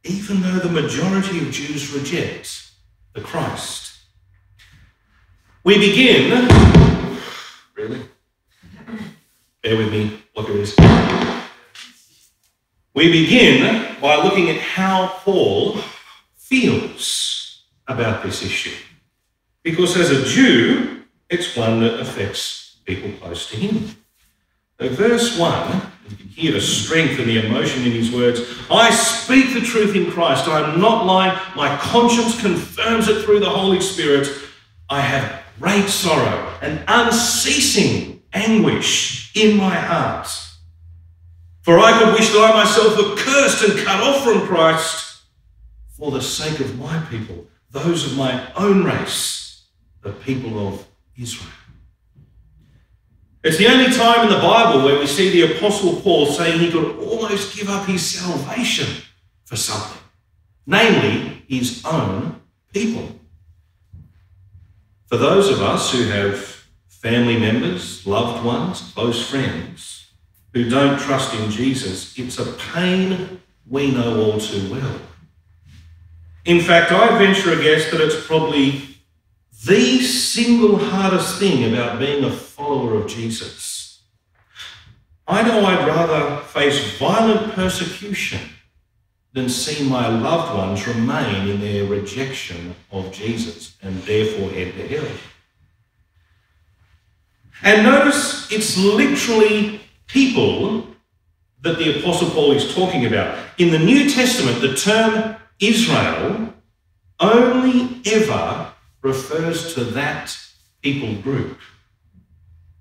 even 0.03 0.41
though 0.41 0.59
the 0.59 0.69
majority 0.69 1.39
of 1.39 1.51
Jews 1.51 1.93
reject 1.93 2.71
the 3.13 3.21
Christ. 3.21 3.97
We 5.63 5.77
begin, 5.77 6.47
really? 7.75 8.01
Bear 9.61 9.77
with 9.77 9.91
me, 9.91 10.21
look 10.35 10.49
at 10.49 10.55
this. 10.55 10.75
We 12.93 13.11
begin 13.11 13.95
by 14.01 14.15
looking 14.15 14.49
at 14.49 14.57
how 14.57 15.07
Paul 15.19 15.77
feels 16.35 17.65
about 17.87 18.23
this 18.23 18.43
issue. 18.43 18.75
Because 19.63 19.95
as 19.97 20.11
a 20.11 20.25
Jew, 20.25 21.03
it's 21.29 21.55
one 21.55 21.81
that 21.81 21.99
affects 21.99 22.77
people 22.85 23.11
close 23.19 23.49
to 23.49 23.57
him. 23.57 23.95
So 24.79 24.87
verse 24.87 25.37
1, 25.37 25.81
you 26.09 26.15
can 26.15 26.27
hear 26.27 26.51
the 26.53 26.61
strength 26.61 27.19
and 27.19 27.27
the 27.27 27.45
emotion 27.45 27.83
in 27.83 27.91
his 27.91 28.13
words. 28.13 28.39
I 28.71 28.91
speak 28.91 29.53
the 29.53 29.59
truth 29.59 29.93
in 29.93 30.09
Christ. 30.09 30.47
I 30.47 30.71
am 30.71 30.79
not 30.79 31.05
lying. 31.05 31.37
My 31.53 31.75
conscience 31.77 32.39
confirms 32.39 33.09
it 33.09 33.25
through 33.25 33.41
the 33.41 33.49
Holy 33.49 33.81
Spirit. 33.81 34.29
I 34.89 35.01
have 35.01 35.43
great 35.59 35.89
sorrow 35.89 36.57
and 36.61 36.81
unceasing 36.87 38.23
anguish 38.31 39.35
in 39.35 39.57
my 39.57 39.75
heart. 39.75 40.29
For 41.63 41.77
I 41.77 41.99
could 41.99 42.13
wish 42.13 42.29
that 42.29 42.49
I 42.49 42.63
myself 42.63 42.95
were 42.95 43.17
cursed 43.17 43.63
and 43.67 43.85
cut 43.85 44.01
off 44.01 44.23
from 44.23 44.47
Christ 44.47 45.23
for 45.97 46.09
the 46.09 46.21
sake 46.21 46.61
of 46.61 46.79
my 46.79 47.01
people, 47.09 47.47
those 47.69 48.09
of 48.09 48.17
my 48.17 48.49
own 48.53 48.85
race, 48.85 49.65
the 50.03 50.13
people 50.13 50.69
of 50.69 50.87
Israel. 51.17 51.58
It's 53.41 53.57
the 53.57 53.67
only 53.67 53.93
time 53.95 54.27
in 54.27 54.33
the 54.33 54.41
Bible 54.41 54.83
where 54.83 54.99
we 54.99 55.07
see 55.07 55.29
the 55.29 55.55
Apostle 55.55 56.01
Paul 56.01 56.25
saying 56.25 56.59
he 56.59 56.71
could 56.71 56.97
almost 56.99 57.55
give 57.55 57.69
up 57.69 57.85
his 57.85 58.05
salvation 58.05 59.01
for 59.45 59.55
something, 59.55 60.01
namely 60.67 61.43
his 61.47 61.81
own 61.85 62.41
people. 62.73 63.07
For 65.07 65.15
those 65.15 65.49
of 65.49 65.61
us 65.61 65.91
who 65.91 66.03
have 66.09 66.37
family 66.89 67.39
members, 67.39 68.05
loved 68.05 68.45
ones, 68.45 68.91
close 68.93 69.29
friends 69.29 70.11
who 70.53 70.69
don't 70.69 70.99
trust 70.99 71.33
in 71.33 71.49
Jesus, 71.49 72.19
it's 72.19 72.39
a 72.39 72.53
pain 72.73 73.41
we 73.65 73.91
know 73.91 74.21
all 74.21 74.39
too 74.39 74.69
well. 74.69 74.99
In 76.43 76.59
fact, 76.59 76.91
I 76.91 77.17
venture 77.17 77.53
a 77.53 77.63
guess 77.63 77.89
that 77.91 78.01
it's 78.01 78.25
probably 78.27 78.88
the 79.65 80.01
single 80.01 80.77
hardest 80.77 81.39
thing 81.39 81.73
about 81.73 81.99
being 81.99 82.23
a 82.23 82.31
follower 82.31 82.95
of 82.95 83.07
Jesus. 83.07 84.03
I 85.27 85.41
know 85.43 85.65
I'd 85.65 85.87
rather 85.87 86.41
face 86.43 86.97
violent 86.97 87.53
persecution 87.53 88.39
than 89.33 89.49
see 89.49 89.87
my 89.87 90.07
loved 90.07 90.57
ones 90.57 90.87
remain 90.87 91.47
in 91.47 91.59
their 91.59 91.85
rejection 91.85 92.73
of 92.91 93.11
Jesus 93.11 93.75
and 93.81 94.01
therefore 94.03 94.49
head 94.49 94.73
to 94.73 94.87
hell. 94.87 95.11
And 97.61 97.83
notice 97.83 98.51
it's 98.51 98.77
literally 98.77 99.81
people 100.07 100.87
that 101.61 101.77
the 101.77 101.99
Apostle 101.99 102.29
Paul 102.29 102.53
is 102.53 102.73
talking 102.73 103.05
about. 103.05 103.37
In 103.57 103.71
the 103.71 103.79
New 103.79 104.09
Testament, 104.09 104.61
the 104.61 104.75
term 104.75 105.35
Israel 105.59 106.53
only 107.19 108.01
ever 108.05 108.73
refers 109.01 109.73
to 109.75 109.83
that 109.83 110.37
people 110.81 111.15
group. 111.21 111.57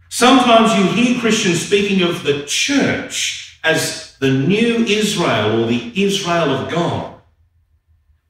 Sometimes 0.08 0.72
you 0.75 1.02
hear 1.02 1.20
Christians 1.20 1.60
speaking 1.60 2.02
of 2.02 2.22
the 2.25 2.44
church 2.44 3.60
as 3.62 4.16
the 4.20 4.30
new 4.30 4.84
Israel 4.84 5.62
or 5.62 5.66
the 5.66 5.92
Israel 6.02 6.50
of 6.50 6.70
God. 6.70 7.20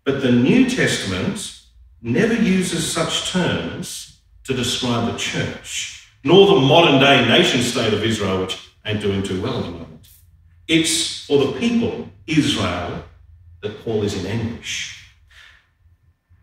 But 0.05 0.23
the 0.23 0.33
New 0.33 0.69
Testament 0.69 1.61
never 2.03 2.35
uses 2.35 2.91
such 2.91 3.31
terms 3.31 4.21
to 4.45 4.55
describe 4.55 5.13
the 5.13 5.19
church, 5.19 6.11
nor 6.25 6.47
the 6.47 6.61
modern 6.61 7.01
day 7.01 7.27
nation 7.29 7.61
state 7.61 7.93
of 7.93 8.03
Israel, 8.03 8.41
which 8.41 8.71
ain't 8.85 9.01
doing 9.01 9.23
too 9.23 9.41
well 9.41 9.59
at 9.59 9.65
the 9.65 9.71
moment. 9.71 10.09
It's 10.67 11.27
for 11.27 11.39
the 11.39 11.59
people, 11.59 12.09
Israel, 12.27 13.05
that 13.63 13.85
Paul 13.85 14.03
is 14.03 14.23
in 14.23 14.27
anguish. 14.27 14.98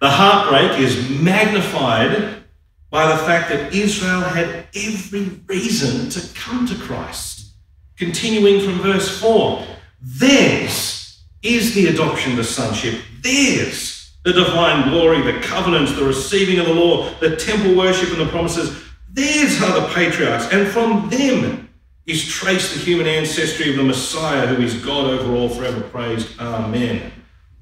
The 0.06 0.12
heartbreak 0.12 0.80
is 0.80 1.10
magnified 1.20 2.44
by 2.92 3.12
the 3.12 3.18
fact 3.24 3.50
that 3.50 3.74
Israel 3.74 4.22
had 4.22 4.68
every 4.76 5.42
reason 5.48 6.12
to 6.12 6.32
come 6.36 6.68
to 6.68 6.76
Christ. 6.76 7.54
Continuing 7.98 8.64
from 8.64 8.84
verse 8.84 9.20
4 9.20 9.66
theirs 10.00 11.24
is 11.42 11.74
the 11.74 11.88
adoption 11.88 12.36
to 12.36 12.44
sonship, 12.44 13.02
theirs 13.24 14.14
the 14.24 14.34
divine 14.34 14.92
glory, 14.92 15.24
the 15.24 15.40
covenants, 15.40 15.96
the 15.96 16.06
receiving 16.06 16.60
of 16.60 16.68
the 16.68 16.74
law, 16.76 17.10
the 17.20 17.36
temple 17.36 17.76
worship, 17.76 18.12
and 18.12 18.22
the 18.22 18.32
promises. 18.32 18.80
Theirs 19.12 19.60
are 19.64 19.82
the 19.82 19.88
patriarchs, 19.88 20.54
and 20.54 20.68
from 20.68 21.10
them 21.10 21.68
is 22.06 22.28
traced 22.28 22.76
the 22.76 22.80
human 22.80 23.08
ancestry 23.08 23.72
of 23.72 23.78
the 23.78 23.84
Messiah, 23.84 24.46
who 24.46 24.62
is 24.62 24.76
God 24.86 25.08
over 25.08 25.34
all, 25.34 25.50
forever 25.50 25.82
praised. 25.82 26.40
Amen. 26.40 27.12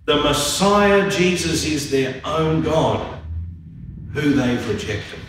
The 0.05 0.17
Messiah, 0.17 1.10
Jesus, 1.10 1.65
is 1.65 1.89
their 1.89 2.22
own 2.25 2.62
God 2.62 3.19
who 4.13 4.33
they've 4.33 4.69
rejected. 4.69 5.19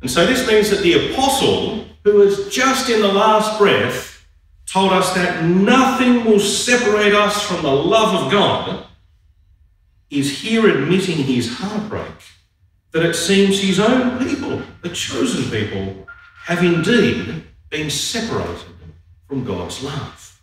And 0.00 0.10
so 0.10 0.24
this 0.24 0.46
means 0.46 0.70
that 0.70 0.80
the 0.80 1.12
apostle, 1.12 1.86
who 2.04 2.20
has 2.20 2.48
just 2.48 2.88
in 2.88 3.02
the 3.02 3.12
last 3.12 3.58
breath 3.58 4.26
told 4.66 4.92
us 4.92 5.14
that 5.14 5.44
nothing 5.44 6.24
will 6.24 6.40
separate 6.40 7.14
us 7.14 7.42
from 7.42 7.62
the 7.62 7.72
love 7.72 8.24
of 8.24 8.32
God, 8.32 8.86
is 10.10 10.40
here 10.40 10.68
admitting 10.68 11.16
his 11.16 11.58
heartbreak 11.58 12.12
that 12.92 13.04
it 13.04 13.14
seems 13.14 13.60
his 13.60 13.78
own 13.78 14.18
people, 14.18 14.62
the 14.82 14.88
chosen 14.88 15.50
people, 15.50 16.06
have 16.44 16.64
indeed 16.64 17.44
been 17.68 17.90
separated 17.90 18.72
from 19.26 19.44
God's 19.44 19.82
love. 19.82 20.37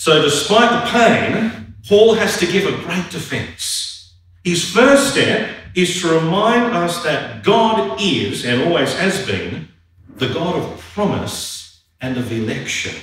So, 0.00 0.22
despite 0.22 0.70
the 0.70 0.90
pain, 0.90 1.74
Paul 1.86 2.14
has 2.14 2.38
to 2.38 2.46
give 2.46 2.64
a 2.64 2.82
great 2.84 3.10
defense. 3.10 4.14
His 4.42 4.64
first 4.64 5.12
step 5.12 5.54
is 5.74 6.00
to 6.00 6.18
remind 6.18 6.74
us 6.74 7.02
that 7.02 7.44
God 7.44 8.00
is, 8.00 8.46
and 8.46 8.62
always 8.62 8.94
has 8.94 9.26
been, 9.26 9.68
the 10.16 10.28
God 10.28 10.56
of 10.56 10.80
promise 10.94 11.82
and 12.00 12.16
of 12.16 12.32
election. 12.32 12.94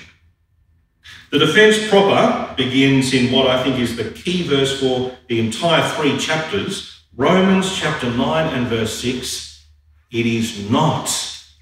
The 1.29 1.37
defense 1.37 1.87
proper 1.87 2.55
begins 2.55 3.13
in 3.13 3.31
what 3.31 3.45
I 3.45 3.61
think 3.63 3.77
is 3.77 3.95
the 3.95 4.09
key 4.09 4.47
verse 4.47 4.79
for 4.79 5.15
the 5.27 5.39
entire 5.39 5.87
three 5.89 6.17
chapters, 6.17 7.03
Romans 7.15 7.77
chapter 7.77 8.09
9 8.09 8.55
and 8.55 8.65
verse 8.65 8.99
6. 9.01 9.67
It 10.09 10.25
is 10.25 10.67
not 10.71 11.05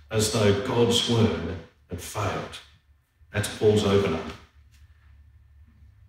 as 0.10 0.32
though 0.32 0.66
God's 0.66 1.10
word 1.10 1.58
had 1.90 2.00
failed. 2.00 2.58
That's 3.34 3.54
Paul's 3.58 3.84
opener. 3.84 4.22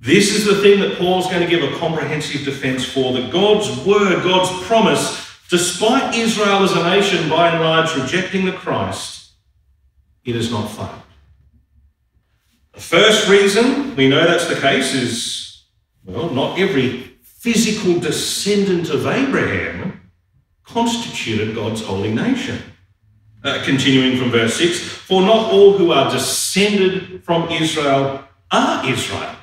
This 0.00 0.35
is 0.35 0.45
the 0.45 0.61
thing 0.61 0.81
that 0.81 0.99
Paul's 0.99 1.26
going 1.26 1.43
to 1.43 1.49
give 1.49 1.62
a 1.62 1.76
comprehensive 1.79 2.45
defense 2.45 2.85
for 2.85 3.12
that 3.15 3.33
God's 3.33 3.69
word, 3.87 4.23
God's 4.23 4.67
promise, 4.67 5.26
despite 5.49 6.15
Israel 6.15 6.62
as 6.62 6.73
a 6.73 6.83
nation 6.83 7.29
by 7.29 7.50
and 7.50 7.61
large 7.61 7.95
rejecting 7.97 8.45
the 8.45 8.53
Christ, 8.53 9.33
it 10.25 10.35
has 10.35 10.50
not 10.50 10.69
failed. 10.69 11.03
The 12.75 12.81
first 12.81 13.29
reason 13.29 13.97
we 13.97 14.09
know 14.09 14.26
that's 14.26 14.49
the 14.49 14.61
case 14.61 14.93
is, 14.93 15.65
well, 16.05 16.29
not 16.29 16.59
every 16.59 17.17
physical 17.23 17.99
descendant 17.99 18.91
of 18.91 19.07
Abraham 19.07 20.11
constituted 20.65 21.55
God's 21.55 21.83
holy 21.83 22.12
nation. 22.12 22.59
Uh, 23.45 23.62
continuing 23.65 24.19
from 24.19 24.31
verse 24.31 24.57
6 24.57 24.81
For 24.81 25.23
not 25.23 25.53
all 25.53 25.79
who 25.79 25.93
are 25.93 26.11
descended 26.11 27.23
from 27.23 27.49
Israel 27.49 28.25
are 28.50 28.88
Israel, 28.88 29.37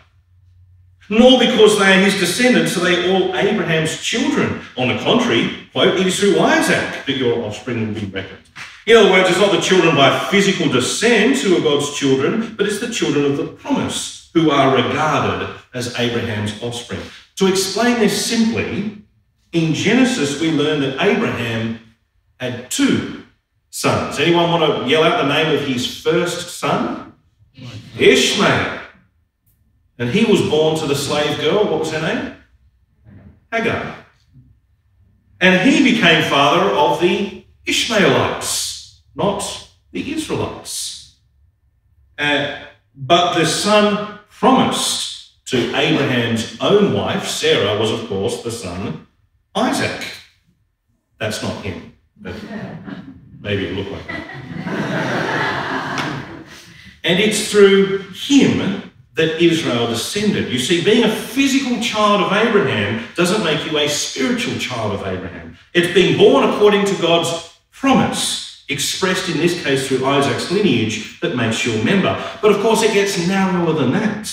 nor 1.09 1.39
because 1.39 1.77
they 1.79 1.93
are 1.93 2.01
his 2.01 2.19
descendants 2.19 2.77
are 2.77 2.81
they 2.81 3.11
all 3.11 3.35
Abraham's 3.35 4.01
children. 4.01 4.61
On 4.77 4.87
the 4.87 4.97
contrary, 4.99 5.67
quote, 5.71 5.99
it 5.99 6.07
is 6.07 6.19
through 6.19 6.39
Isaac 6.39 7.05
that 7.05 7.17
your 7.17 7.43
offspring 7.43 7.87
will 7.87 7.99
be 7.99 8.05
reckoned. 8.07 8.39
In 8.85 8.97
other 8.97 9.11
words, 9.11 9.29
it's 9.29 9.39
not 9.39 9.51
the 9.51 9.61
children 9.61 9.95
by 9.95 10.17
physical 10.29 10.69
descent 10.69 11.37
who 11.37 11.57
are 11.57 11.61
God's 11.61 11.95
children, 11.97 12.55
but 12.55 12.65
it's 12.65 12.79
the 12.79 12.91
children 12.91 13.25
of 13.25 13.37
the 13.37 13.47
promise 13.47 14.29
who 14.33 14.51
are 14.51 14.75
regarded 14.75 15.49
as 15.73 15.97
Abraham's 15.99 16.61
offspring. 16.61 16.99
To 17.37 17.47
explain 17.47 17.99
this 17.99 18.25
simply, 18.25 18.97
in 19.53 19.73
Genesis 19.73 20.41
we 20.41 20.51
learn 20.51 20.81
that 20.81 21.01
Abraham 21.01 21.79
had 22.39 22.69
two 22.69 23.23
sons. 23.69 24.19
Anyone 24.19 24.51
want 24.51 24.83
to 24.83 24.89
yell 24.89 25.03
out 25.03 25.21
the 25.21 25.33
name 25.33 25.55
of 25.55 25.65
his 25.65 26.01
first 26.01 26.59
son? 26.59 27.13
Ishmael. 27.97 28.82
And 30.03 30.11
he 30.11 30.25
was 30.25 30.41
born 30.49 30.77
to 30.79 30.85
the 30.85 30.97
slave 30.97 31.39
girl. 31.39 31.63
What 31.63 31.79
was 31.79 31.91
her 31.93 32.01
name? 32.01 32.35
Hagar. 33.53 33.95
And 35.39 35.61
he 35.61 35.81
became 35.93 36.29
father 36.29 36.75
of 36.75 36.99
the 36.99 37.45
Ishmaelites, 37.65 39.01
not 39.15 39.69
the 39.93 40.11
Israelites. 40.11 41.19
Uh, 42.19 42.63
but 42.93 43.35
the 43.35 43.45
son 43.45 44.19
promised 44.29 45.45
to 45.45 45.73
Abraham's 45.73 46.57
own 46.59 46.91
wife, 46.91 47.25
Sarah, 47.25 47.79
was 47.79 47.89
of 47.89 48.09
course 48.09 48.43
the 48.43 48.51
son 48.51 49.07
Isaac. 49.55 50.05
That's 51.17 51.41
not 51.41 51.63
him, 51.63 51.93
but 52.17 52.35
maybe 53.39 53.67
it 53.67 53.77
looked 53.77 53.91
like 53.91 54.07
that. 54.07 54.27
and 57.05 57.19
it's 57.21 57.49
through 57.49 57.99
him 58.09 58.91
that 59.13 59.41
Israel 59.41 59.87
descended. 59.87 60.51
You 60.51 60.59
see, 60.59 60.83
being 60.83 61.03
a 61.03 61.15
physical 61.15 61.79
child 61.81 62.21
of 62.21 62.33
Abraham 62.33 63.07
doesn't 63.15 63.43
make 63.43 63.69
you 63.69 63.77
a 63.77 63.87
spiritual 63.87 64.57
child 64.57 64.93
of 64.93 65.05
Abraham. 65.05 65.57
It's 65.73 65.93
being 65.93 66.17
born 66.17 66.49
according 66.49 66.85
to 66.85 67.01
God's 67.01 67.57
promise, 67.71 68.63
expressed 68.69 69.29
in 69.29 69.37
this 69.37 69.63
case 69.63 69.87
through 69.87 70.05
Isaac's 70.05 70.51
lineage, 70.51 71.19
that 71.19 71.35
makes 71.35 71.65
you 71.65 71.73
a 71.73 71.83
member. 71.83 72.13
But 72.41 72.51
of 72.51 72.61
course, 72.61 72.81
it 72.81 72.93
gets 72.93 73.27
narrower 73.27 73.73
than 73.73 73.91
that. 73.91 74.27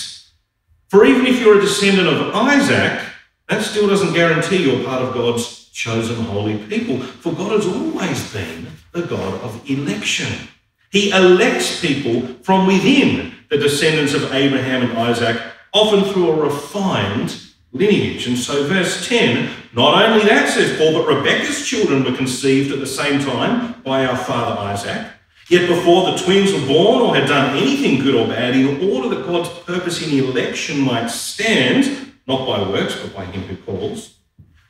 For 0.89 1.05
even 1.05 1.25
if 1.25 1.39
you're 1.39 1.57
a 1.57 1.61
descendant 1.61 2.07
of 2.07 2.33
Isaac, 2.35 3.03
that 3.49 3.61
still 3.63 3.87
doesn't 3.87 4.13
guarantee 4.13 4.63
you're 4.63 4.83
part 4.83 5.01
of 5.01 5.13
God's 5.13 5.69
chosen 5.69 6.23
holy 6.25 6.57
people. 6.67 6.99
For 6.99 7.33
God 7.33 7.51
has 7.51 7.67
always 7.67 8.33
been 8.33 8.67
the 8.93 9.03
God 9.03 9.41
of 9.41 9.69
election. 9.69 10.47
He 10.89 11.11
elects 11.11 11.79
people 11.79 12.21
from 12.43 12.67
within 12.67 13.33
the 13.51 13.57
descendants 13.57 14.13
of 14.13 14.33
Abraham 14.33 14.81
and 14.81 14.97
Isaac, 14.97 15.39
often 15.73 16.05
through 16.05 16.31
a 16.31 16.43
refined 16.43 17.39
lineage. 17.73 18.25
And 18.25 18.37
so, 18.37 18.65
verse 18.65 19.07
10 19.07 19.51
not 19.73 20.03
only 20.03 20.25
that, 20.25 20.49
says 20.49 20.77
Paul, 20.77 20.93
but 20.93 21.07
Rebekah's 21.07 21.65
children 21.65 22.03
were 22.03 22.15
conceived 22.15 22.73
at 22.73 22.79
the 22.79 22.87
same 22.87 23.21
time 23.21 23.81
by 23.83 24.05
our 24.05 24.17
father 24.17 24.59
Isaac. 24.59 25.07
Yet 25.49 25.67
before 25.67 26.11
the 26.11 26.17
twins 26.17 26.53
were 26.53 26.65
born 26.65 27.01
or 27.01 27.15
had 27.15 27.27
done 27.27 27.57
anything 27.57 28.01
good 28.01 28.15
or 28.15 28.27
bad, 28.27 28.55
in 28.55 28.89
order 28.89 29.09
that 29.09 29.25
God's 29.25 29.49
purpose 29.49 30.01
in 30.01 30.17
election 30.17 30.81
might 30.81 31.09
stand, 31.09 32.13
not 32.27 32.45
by 32.45 32.61
works, 32.69 32.97
but 33.01 33.15
by 33.15 33.25
him 33.25 33.43
who 33.43 33.55
calls, 33.57 34.17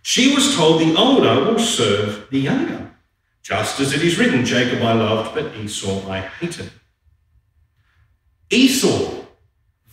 she 0.04 0.34
was 0.34 0.56
told 0.56 0.82
the 0.82 0.96
older 0.96 1.46
will 1.46 1.60
serve 1.60 2.28
the 2.32 2.40
younger. 2.40 2.92
Just 3.44 3.80
as 3.80 3.94
it 3.94 4.04
is 4.04 4.18
written, 4.18 4.46
Jacob 4.46 4.82
I 4.82 4.94
loved, 4.94 5.36
but 5.36 5.56
Esau 5.56 6.08
I 6.10 6.22
hated. 6.22 6.72
Esau, 8.52 9.24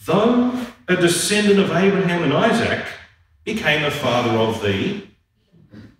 though 0.05 0.66
a 0.88 0.97
descendant 0.97 1.61
of 1.61 1.71
Abraham 1.71 2.25
and 2.25 2.33
Isaac, 2.33 2.85
became 3.44 3.85
a 3.85 3.90
father 3.90 4.37
of 4.37 4.61
the 4.62 5.07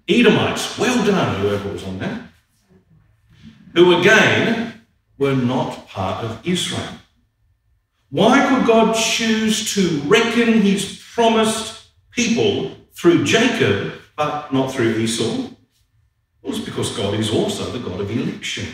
Edomites. 0.09 0.79
Well 0.79 1.05
done, 1.07 1.41
whoever 1.41 1.73
was 1.73 1.85
on 1.85 1.99
that. 2.01 2.23
Who 3.75 4.01
again 4.01 4.83
were 5.19 5.37
not 5.37 5.89
part 5.89 6.25
of 6.25 6.47
Israel. 6.47 6.89
Why 8.11 8.49
could 8.49 8.67
God 8.67 8.95
choose 8.95 9.75
to 9.75 10.01
reckon 10.07 10.63
his 10.63 11.03
promised 11.15 11.89
people 12.11 12.73
through 12.93 13.25
Jacob, 13.25 13.93
but 14.17 14.53
not 14.53 14.73
through 14.73 14.95
Esau? 14.95 15.51
Well, 16.43 16.55
it's 16.55 16.65
because 16.65 16.97
God 16.97 17.15
is 17.15 17.31
also 17.31 17.71
the 17.71 17.79
God 17.79 18.01
of 18.01 18.11
election. 18.11 18.69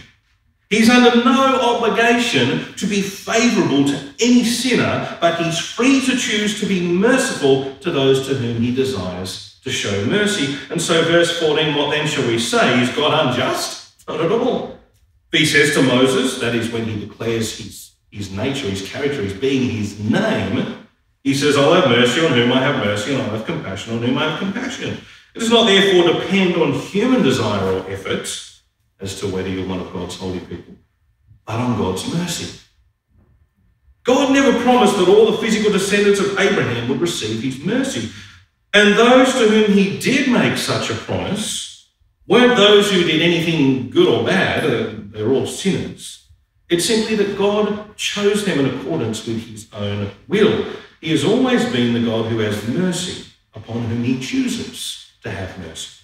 He's 0.75 0.91
under 0.91 1.23
no 1.25 1.61
obligation 1.61 2.75
to 2.75 2.87
be 2.89 3.01
favourable 3.01 3.85
to 3.85 3.97
any 4.19 4.43
sinner, 4.43 5.17
but 5.21 5.41
he's 5.41 5.57
free 5.57 6.01
to 6.01 6.17
choose 6.17 6.59
to 6.59 6.67
be 6.67 6.81
merciful 6.81 7.77
to 7.77 7.93
those 7.93 8.27
to 8.27 8.35
whom 8.35 8.61
he 8.61 8.75
desires 8.75 9.61
to 9.63 9.71
show 9.71 10.05
mercy. 10.07 10.59
And 10.71 10.83
so, 10.83 11.05
verse 11.05 11.39
14, 11.39 11.77
what 11.77 11.91
then 11.91 12.09
shall 12.09 12.27
we 12.27 12.41
say? 12.41 12.83
Is 12.83 12.89
God 12.89 13.29
unjust? 13.29 14.05
Not 14.09 14.21
at 14.21 14.33
all. 14.33 14.77
He 15.31 15.47
says 15.47 15.75
to 15.75 15.83
Moses, 15.83 16.41
that 16.41 16.57
is 16.57 16.73
when 16.73 16.87
he 16.87 17.07
declares 17.07 17.57
his, 17.57 17.93
his 18.11 18.33
nature, 18.33 18.69
his 18.69 18.89
character, 18.89 19.23
his 19.23 19.33
being, 19.33 19.71
his 19.71 20.01
name, 20.01 20.89
he 21.23 21.35
says, 21.35 21.57
I'll 21.57 21.75
have 21.75 21.89
mercy 21.89 22.27
on 22.27 22.33
whom 22.33 22.51
I 22.51 22.61
have 22.61 22.85
mercy, 22.85 23.15
and 23.15 23.23
I'll 23.23 23.31
have 23.31 23.47
compassion 23.47 23.95
on 23.95 24.03
whom 24.03 24.19
I 24.19 24.29
have 24.29 24.41
compassion. 24.41 24.99
It 25.37 25.39
does 25.39 25.51
not 25.51 25.67
therefore 25.67 26.15
depend 26.15 26.57
on 26.57 26.73
human 26.73 27.23
desire 27.23 27.75
or 27.75 27.89
effort 27.89 28.27
as 29.01 29.19
to 29.21 29.27
whether 29.27 29.49
you're 29.49 29.69
one 29.69 29.81
of 29.81 29.93
God's 29.93 30.17
holy 30.17 30.41
people, 30.41 30.75
but 31.47 31.57
on 31.57 31.79
God's 31.79 32.13
mercy. 32.13 32.61
God 34.05 34.33
never 34.33 34.63
promised 34.63 34.99
that 34.99 35.09
all 35.09 35.31
the 35.31 35.39
physical 35.39 35.73
descendants 35.73 36.21
of 36.21 36.39
Abraham 36.39 36.89
would 36.89 37.01
receive 37.01 37.43
his 37.43 37.65
mercy. 37.65 38.11
And 38.75 38.99
those 38.99 39.33
to 39.35 39.49
whom 39.49 39.73
he 39.73 39.99
did 39.99 40.31
make 40.31 40.59
such 40.59 40.91
a 40.91 40.95
promise 40.95 41.91
weren't 42.27 42.57
those 42.57 42.91
who 42.91 43.03
did 43.05 43.23
anything 43.23 43.89
good 43.89 44.09
or 44.09 44.25
bad, 44.25 44.65
uh, 44.65 44.93
they're 45.11 45.31
all 45.31 45.47
sinners. 45.47 46.29
It's 46.69 46.87
simply 46.87 47.17
that 47.17 47.39
God 47.39 47.97
chose 47.97 48.45
them 48.45 48.59
in 48.59 48.75
accordance 48.75 49.27
with 49.27 49.47
his 49.47 49.73
own 49.73 50.11
will. 50.29 50.67
He 51.01 51.11
has 51.11 51.25
always 51.25 51.65
been 51.67 51.95
the 51.95 52.01
God 52.01 52.27
who 52.31 52.39
has 52.39 52.67
mercy 52.69 53.31
upon 53.55 53.85
whom 53.85 54.03
he 54.03 54.19
chooses 54.19 55.13
to 55.23 55.31
have 55.31 55.59
mercy. 55.59 56.04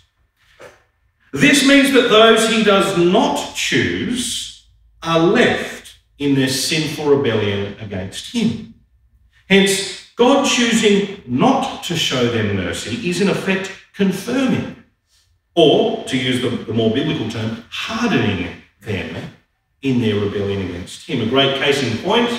This 1.33 1.67
means 1.67 1.93
that 1.93 2.09
those 2.09 2.49
he 2.49 2.65
does 2.65 2.99
not 2.99 3.55
choose 3.55 4.67
are 5.03 5.21
left 5.21 5.99
in 6.19 6.35
their 6.35 6.49
sinful 6.49 7.07
rebellion 7.17 7.77
against 7.81 8.35
him. 8.35 8.75
Hence, 9.49 10.11
God 10.17 10.47
choosing 10.47 11.23
not 11.27 11.83
to 11.85 11.97
show 11.97 12.27
them 12.27 12.57
mercy 12.57 13.09
is 13.09 13.21
in 13.21 13.29
effect 13.29 13.73
confirming, 13.95 14.85
or 15.55 16.05
to 16.05 16.17
use 16.17 16.43
the, 16.43 16.51
the 16.51 16.75
more 16.75 16.91
biblical 16.91 17.29
term, 17.31 17.65
hardening 17.71 18.49
them 18.83 19.33
in 19.83 20.01
their 20.01 20.17
rebellion 20.17 20.69
against 20.69 21.07
him. 21.09 21.23
A 21.23 21.27
great 21.27 21.57
case 21.57 21.83
in 21.83 21.99
point, 21.99 22.31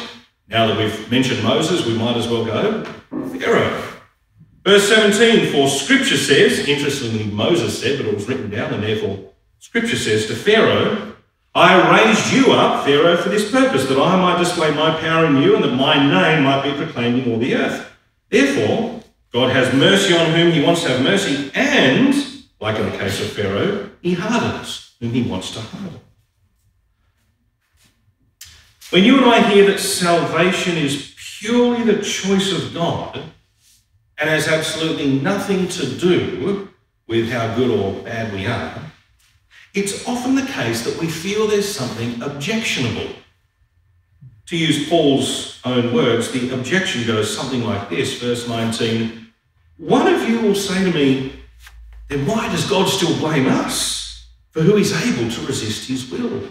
now 0.48 0.68
that 0.68 0.78
we've 0.78 1.12
mentioned 1.12 1.44
Moses, 1.44 1.86
we 1.86 1.98
might 1.98 2.18
as 2.18 2.28
well 2.28 2.46
go 2.46 2.84
Pharaoh. 3.40 3.91
Verse 4.64 4.88
17, 4.90 5.52
for 5.52 5.68
scripture 5.68 6.18
says, 6.18 6.68
interestingly, 6.68 7.24
Moses 7.26 7.80
said, 7.80 7.98
but 7.98 8.08
it 8.08 8.14
was 8.14 8.28
written 8.28 8.50
down, 8.50 8.74
and 8.74 8.84
therefore 8.84 9.32
scripture 9.60 9.98
says 9.98 10.28
to 10.28 10.36
Pharaoh, 10.36 11.16
I 11.56 12.06
raised 12.06 12.32
you 12.32 12.54
up, 12.54 12.86
Pharaoh, 12.86 13.18
for 13.18 13.30
this 13.30 13.52
purpose, 13.52 13.88
that 13.88 14.00
I 14.00 14.16
might 14.22 14.38
display 14.38 14.72
my 14.74 14.98
power 15.02 15.26
in 15.26 15.38
you 15.38 15.56
and 15.56 15.64
that 15.64 15.76
my 15.76 15.96
name 15.96 16.44
might 16.44 16.64
be 16.64 16.78
proclaimed 16.78 17.24
in 17.24 17.32
all 17.32 17.40
the 17.40 17.56
earth. 17.56 17.92
Therefore, 18.30 19.04
God 19.34 19.52
has 19.52 19.74
mercy 19.74 20.16
on 20.16 20.32
whom 20.32 20.52
he 20.52 20.64
wants 20.64 20.84
to 20.84 20.90
have 20.90 21.02
mercy, 21.02 21.52
and, 21.56 22.14
like 22.60 22.78
in 22.78 22.90
the 22.90 22.98
case 22.98 23.20
of 23.20 23.32
Pharaoh, 23.32 23.90
he 24.02 24.14
hardens 24.14 24.96
whom 25.00 25.12
he 25.12 25.24
wants 25.24 25.52
to 25.52 25.62
harden. 25.62 26.00
When 28.92 29.04
you 29.04 29.18
and 29.18 29.26
I 29.26 29.42
hear 29.50 29.66
that 29.72 29.80
salvation 29.80 30.78
is 30.78 31.16
purely 31.40 31.84
the 31.84 32.04
choice 32.04 32.52
of 32.52 32.74
God 32.74 33.24
and 34.22 34.30
has 34.30 34.48
absolutely 34.48 35.20
nothing 35.20 35.68
to 35.68 35.98
do 35.98 36.70
with 37.08 37.28
how 37.30 37.56
good 37.56 37.72
or 37.72 38.04
bad 38.04 38.32
we 38.32 38.46
are, 38.46 38.80
it's 39.74 40.08
often 40.08 40.36
the 40.36 40.46
case 40.46 40.86
that 40.86 40.98
we 41.00 41.08
feel 41.08 41.48
there's 41.48 41.68
something 41.68 42.22
objectionable. 42.22 43.16
To 44.46 44.58
use 44.58 44.88
Paul's 44.88 45.60
own 45.66 45.94
words, 45.94 46.32
the 46.32 46.54
objection 46.54 47.08
goes 47.08 47.36
something 47.36 47.64
like 47.64 47.90
this, 47.90 48.22
verse 48.22 48.48
19 48.48 49.28
One 49.78 50.14
of 50.14 50.30
you 50.30 50.42
will 50.42 50.56
say 50.56 50.84
to 50.84 50.92
me, 50.92 51.34
then 52.10 52.28
why 52.28 52.48
does 52.50 52.70
God 52.70 52.90
still 52.90 53.18
blame 53.18 53.48
us 53.48 54.28
for 54.52 54.62
who 54.62 54.78
is 54.78 54.92
able 54.92 55.32
to 55.32 55.48
resist 55.48 55.88
his 55.88 56.12
will? 56.12 56.44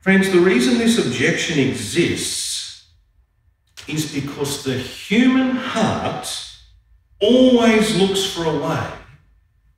Friends, 0.00 0.30
the 0.30 0.38
reason 0.38 0.78
this 0.78 1.04
objection 1.04 1.58
exists 1.58 2.49
is 3.92 4.12
because 4.12 4.64
the 4.64 4.78
human 4.78 5.56
heart 5.56 6.28
always 7.20 7.96
looks 7.96 8.24
for 8.24 8.44
a 8.44 8.58
way 8.58 8.86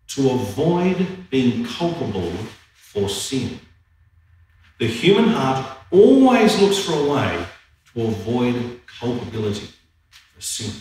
to 0.09 0.31
avoid 0.31 1.31
being 1.31 1.65
culpable 1.65 2.33
for 2.75 3.09
sin. 3.09 3.59
The 4.79 4.87
human 4.87 5.29
heart 5.29 5.79
always 5.91 6.61
looks 6.61 6.79
for 6.79 6.93
a 6.93 7.09
way 7.09 7.47
to 7.95 8.03
avoid 8.03 8.81
culpability 9.01 9.69
for 10.11 10.41
sin. 10.41 10.75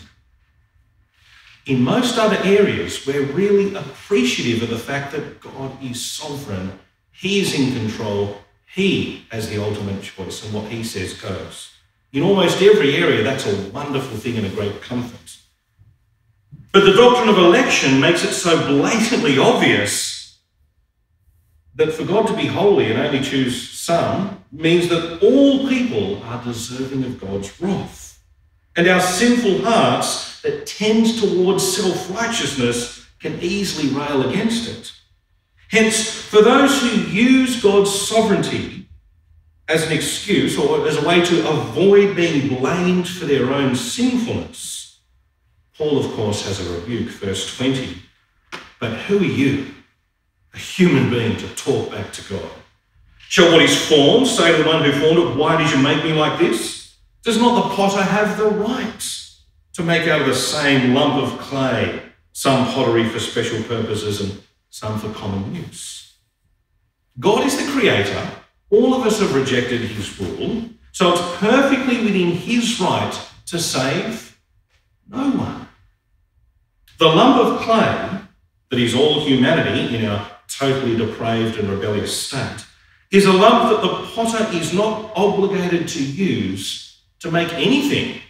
In 1.66 1.80
most 1.80 2.18
other 2.18 2.38
areas, 2.42 3.06
we're 3.06 3.26
really 3.26 3.74
appreciative 3.74 4.64
of 4.64 4.70
the 4.70 4.78
fact 4.78 5.12
that 5.12 5.40
God 5.40 5.70
is 5.82 6.04
sovereign, 6.04 6.78
He 7.12 7.40
is 7.40 7.54
in 7.54 7.72
control, 7.72 8.42
he 8.74 9.26
has 9.30 9.50
the 9.50 9.62
ultimate 9.62 10.02
choice, 10.02 10.42
and 10.42 10.54
what 10.54 10.70
he 10.72 10.82
says 10.82 11.12
goes. 11.12 11.72
In 12.12 12.22
almost 12.22 12.60
every 12.60 12.96
area, 12.96 13.22
that's 13.22 13.46
a 13.46 13.70
wonderful 13.70 14.18
thing 14.18 14.36
and 14.36 14.46
a 14.46 14.50
great 14.50 14.82
comfort. 14.82 15.38
But 16.72 16.84
the 16.84 16.92
doctrine 16.92 17.28
of 17.28 17.38
election 17.38 18.00
makes 18.00 18.24
it 18.24 18.32
so 18.32 18.66
blatantly 18.66 19.38
obvious 19.38 20.38
that 21.74 21.92
for 21.92 22.04
God 22.04 22.26
to 22.26 22.36
be 22.36 22.46
holy 22.46 22.90
and 22.90 23.00
only 23.00 23.20
choose 23.20 23.70
some 23.70 24.44
means 24.52 24.88
that 24.88 25.22
all 25.22 25.68
people 25.68 26.22
are 26.24 26.44
deserving 26.44 27.04
of 27.04 27.20
God's 27.20 27.60
wrath. 27.60 28.22
And 28.76 28.88
our 28.88 29.00
sinful 29.00 29.62
hearts 29.62 30.40
that 30.42 30.66
tend 30.66 31.18
towards 31.18 31.76
self 31.76 32.10
righteousness 32.10 33.06
can 33.20 33.38
easily 33.40 33.88
rail 33.94 34.28
against 34.28 34.68
it. 34.68 34.92
Hence, 35.68 36.10
for 36.10 36.42
those 36.42 36.80
who 36.80 37.10
use 37.10 37.62
God's 37.62 37.90
sovereignty 37.90 38.81
as 39.68 39.86
an 39.86 39.92
excuse 39.92 40.58
or 40.58 40.86
as 40.86 40.96
a 40.96 41.06
way 41.06 41.24
to 41.24 41.48
avoid 41.48 42.16
being 42.16 42.58
blamed 42.58 43.08
for 43.08 43.26
their 43.26 43.52
own 43.52 43.74
sinfulness, 43.74 45.00
Paul, 45.76 46.04
of 46.04 46.12
course, 46.12 46.46
has 46.46 46.60
a 46.60 46.80
rebuke, 46.80 47.08
verse 47.08 47.56
20. 47.56 47.96
But 48.78 48.92
who 48.92 49.18
are 49.18 49.24
you, 49.24 49.66
a 50.52 50.58
human 50.58 51.10
being, 51.10 51.36
to 51.38 51.48
talk 51.54 51.90
back 51.90 52.12
to 52.12 52.34
God? 52.34 52.50
Shall 53.28 53.52
what 53.52 53.62
is 53.62 53.88
formed 53.88 54.26
say 54.26 54.52
to 54.56 54.62
the 54.62 54.68
one 54.68 54.84
who 54.84 54.92
formed 54.92 55.30
it, 55.30 55.36
Why 55.36 55.56
did 55.56 55.70
you 55.70 55.82
make 55.82 56.04
me 56.04 56.12
like 56.12 56.38
this? 56.38 56.96
Does 57.22 57.38
not 57.38 57.62
the 57.62 57.74
potter 57.74 58.02
have 58.02 58.36
the 58.36 58.48
right 58.48 59.22
to 59.74 59.82
make 59.82 60.06
out 60.08 60.20
of 60.20 60.26
the 60.26 60.34
same 60.34 60.92
lump 60.92 61.22
of 61.22 61.38
clay 61.38 62.02
some 62.32 62.66
pottery 62.72 63.08
for 63.08 63.20
special 63.20 63.62
purposes 63.64 64.20
and 64.20 64.42
some 64.70 64.98
for 64.98 65.12
common 65.12 65.54
use. 65.54 66.14
God 67.20 67.46
is 67.46 67.56
the 67.56 67.70
creator. 67.72 68.30
All 68.72 68.94
of 68.94 69.06
us 69.06 69.20
have 69.20 69.34
rejected 69.34 69.82
his 69.82 70.18
rule, 70.18 70.64
so 70.92 71.12
it's 71.12 71.36
perfectly 71.36 72.02
within 72.02 72.32
his 72.32 72.80
right 72.80 73.12
to 73.46 73.58
save 73.58 74.40
no 75.10 75.30
one. 75.32 75.68
The 76.98 77.06
lump 77.06 77.36
of 77.44 77.60
clay 77.60 78.20
that 78.70 78.78
is 78.78 78.94
all 78.94 79.20
humanity 79.20 79.94
in 79.94 80.06
our 80.06 80.26
totally 80.48 80.96
depraved 80.96 81.58
and 81.58 81.68
rebellious 81.68 82.16
state 82.16 82.64
is 83.10 83.26
a 83.26 83.32
lump 83.32 83.68
that 83.70 83.82
the 83.82 84.06
potter 84.14 84.56
is 84.56 84.72
not 84.72 85.12
obligated 85.14 85.86
to 85.88 86.02
use 86.02 87.02
to 87.20 87.30
make 87.30 87.52
anything 87.52 88.22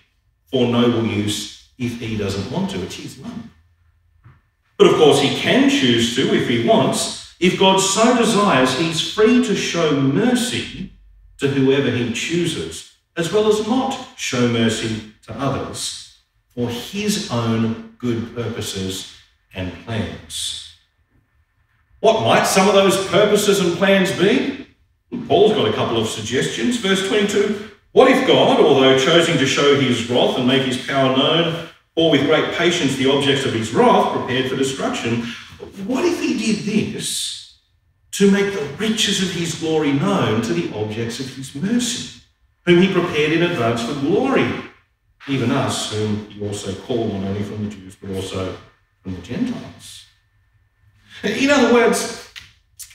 for 0.50 0.66
noble 0.66 1.07
use 1.07 1.70
if 1.78 2.00
he 2.00 2.16
doesn't 2.16 2.50
want 2.50 2.68
to. 2.70 2.83
It's 2.83 2.96
his 2.96 3.18
lump. 3.18 3.48
But 4.76 4.88
of 4.88 4.96
course, 4.96 5.20
he 5.20 5.37
can 5.37 5.70
choose 5.70 6.16
to 6.16 6.35
if 6.35 6.48
he 6.48 6.66
wants. 6.66 7.21
If 7.42 7.59
God 7.59 7.78
so 7.81 8.16
desires, 8.16 8.78
he's 8.78 9.12
free 9.12 9.44
to 9.44 9.57
show 9.57 10.00
mercy 10.00 10.92
to 11.38 11.48
whoever 11.48 11.90
he 11.90 12.12
chooses, 12.12 12.94
as 13.16 13.33
well 13.33 13.48
as 13.48 13.66
not 13.66 13.98
show 14.16 14.46
mercy 14.46 15.12
to 15.26 15.37
others 15.37 16.18
for 16.55 16.68
his 16.68 17.33
own 17.33 17.96
good 17.98 18.33
purposes 18.37 19.12
and 19.52 19.72
plans. 19.85 20.72
What 21.98 22.22
might 22.22 22.44
some 22.44 22.68
of 22.68 22.74
those 22.74 23.09
purposes 23.09 23.59
and 23.59 23.76
plans 23.76 24.12
be? 24.12 24.68
Paul's 25.26 25.52
got 25.52 25.66
a 25.66 25.72
couple 25.72 26.00
of 26.00 26.09
suggestions. 26.09 26.76
Verse 26.76 27.09
22 27.09 27.70
What 27.90 28.09
if 28.09 28.24
God, 28.24 28.61
although 28.61 28.96
choosing 28.96 29.37
to 29.38 29.46
show 29.46 29.81
his 29.81 30.09
wrath 30.09 30.38
and 30.38 30.46
make 30.46 30.62
his 30.62 30.87
power 30.87 31.16
known, 31.16 31.68
or 31.96 32.12
with 32.12 32.24
great 32.26 32.55
patience 32.55 32.94
the 32.94 33.11
objects 33.11 33.44
of 33.44 33.52
his 33.52 33.72
wrath 33.74 34.12
prepared 34.12 34.48
for 34.48 34.57
destruction. 34.57 35.26
What 35.87 36.05
if 36.05 36.20
he 36.20 36.38
did 36.38 36.92
this 36.92 37.59
to 38.12 38.31
make 38.31 38.53
the 38.53 38.64
riches 38.79 39.22
of 39.22 39.31
his 39.33 39.55
glory 39.57 39.92
known 39.92 40.42
to 40.42 40.53
the 40.53 40.75
objects 40.77 41.20
of 41.20 41.35
his 41.35 41.55
mercy, 41.55 42.20
whom 42.66 42.83
he 42.83 42.92
prepared 42.92 43.33
in 43.33 43.42
advance 43.42 43.83
for 43.83 43.94
glory, 44.01 44.51
even 45.29 45.51
us, 45.51 45.92
whom 45.92 46.27
he 46.31 46.46
also 46.46 46.75
called 46.83 47.14
not 47.14 47.29
only 47.29 47.42
from 47.42 47.64
the 47.64 47.75
Jews 47.75 47.96
but 47.96 48.11
also 48.11 48.57
from 49.03 49.14
the 49.14 49.22
Gentiles? 49.22 50.05
In 51.22 51.51
other 51.51 51.72
words, 51.72 52.33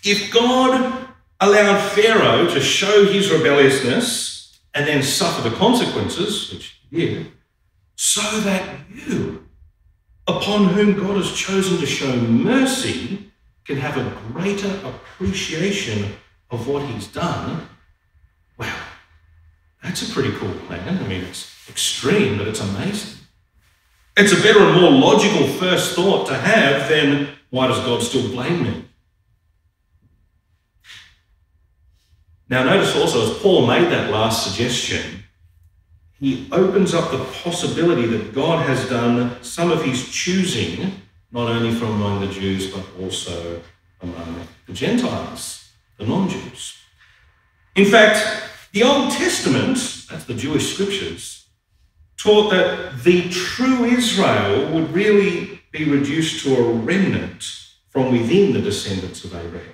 if 0.04 0.32
God 0.32 1.08
allowed 1.40 1.80
Pharaoh 1.92 2.48
to 2.50 2.60
show 2.60 3.06
his 3.06 3.32
rebelliousness 3.32 4.60
and 4.74 4.86
then 4.86 5.02
suffer 5.02 5.48
the 5.48 5.56
consequences, 5.56 6.52
which 6.52 6.82
he 6.92 7.06
did, 7.06 7.32
so 7.96 8.40
that 8.42 8.80
you, 8.94 9.47
upon 10.28 10.66
whom 10.66 10.94
God 11.00 11.18
has 11.18 11.32
chosen 11.32 11.78
to 11.80 11.86
show 11.86 12.16
mercy, 12.18 13.32
can 13.66 13.78
have 13.78 13.98
a 13.98 14.32
greater 14.32 14.70
appreciation 14.86 16.14
of 16.52 16.68
what 16.68 16.84
He's 16.84 17.08
done. 17.08 17.68
Wow, 18.58 18.76
that's 19.84 20.10
a 20.10 20.14
pretty 20.14 20.32
cool 20.38 20.54
plan. 20.68 21.04
I 21.04 21.08
mean, 21.08 21.24
it's 21.24 21.54
extreme, 21.70 22.38
but 22.38 22.48
it's 22.48 22.62
amazing. 22.62 23.20
It's 24.16 24.34
a 24.34 24.42
better 24.42 24.60
and 24.60 24.82
more 24.82 24.92
logical 24.92 25.48
first 25.48 25.96
thought 25.96 26.28
to 26.28 26.36
have 26.36 26.90
than 26.90 27.30
why 27.50 27.68
does 27.68 27.80
God 27.80 28.02
still 28.02 28.30
blame 28.32 28.64
me? 28.64 28.86
Now, 32.50 32.64
notice 32.64 32.96
also, 32.96 33.30
as 33.30 33.38
Paul 33.40 33.68
made 33.68 33.92
that 33.92 34.10
last 34.10 34.48
suggestion, 34.48 35.24
he 36.20 36.48
opens 36.52 36.94
up 36.94 37.12
the 37.12 37.24
possibility 37.44 38.08
that 38.08 38.34
God 38.34 38.66
has 38.66 38.90
done 38.90 39.42
some 39.44 39.72
of 39.72 39.84
his 39.84 40.10
choosing, 40.10 40.92
not 41.32 41.50
only 41.50 41.74
from 41.74 41.90
among 41.90 42.22
the 42.22 42.34
Jews, 42.34 42.72
but 42.72 42.86
also 43.00 43.62
among 44.02 44.48
the 44.66 44.74
Gentiles, 44.74 45.70
the 45.98 46.06
non 46.06 46.28
Jews. 46.28 46.76
In 47.76 47.86
fact, 47.86 48.44
the 48.74 48.84
Old 48.84 49.12
Testament, 49.12 49.78
that's 50.10 50.26
the 50.26 50.34
Jewish 50.34 50.74
scriptures, 50.74 51.46
taught 52.18 52.50
that 52.50 53.04
the 53.04 53.30
true 53.30 53.86
Israel 53.86 54.72
would 54.74 54.92
really 54.92 55.62
be 55.72 55.86
reduced 55.86 56.44
to 56.44 56.56
a 56.56 56.74
remnant 56.74 57.44
from 57.90 58.12
within 58.12 58.54
the 58.54 58.62
descendants 58.62 59.24
of 59.24 59.36
Abraham. 59.36 59.74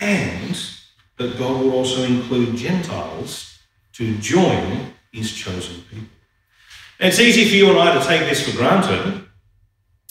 And 0.00 0.60
that 1.16 1.38
God 1.38 1.62
would 1.62 1.72
also 1.72 2.02
include 2.04 2.56
Gentiles 2.56 3.58
to 3.94 4.16
join 4.18 4.92
his 5.18 5.32
chosen 5.32 5.82
people. 5.90 6.08
And 7.00 7.08
it's 7.08 7.20
easy 7.20 7.48
for 7.48 7.54
you 7.54 7.70
and 7.70 7.78
I 7.78 7.98
to 7.98 8.04
take 8.04 8.28
this 8.28 8.48
for 8.48 8.56
granted, 8.56 9.24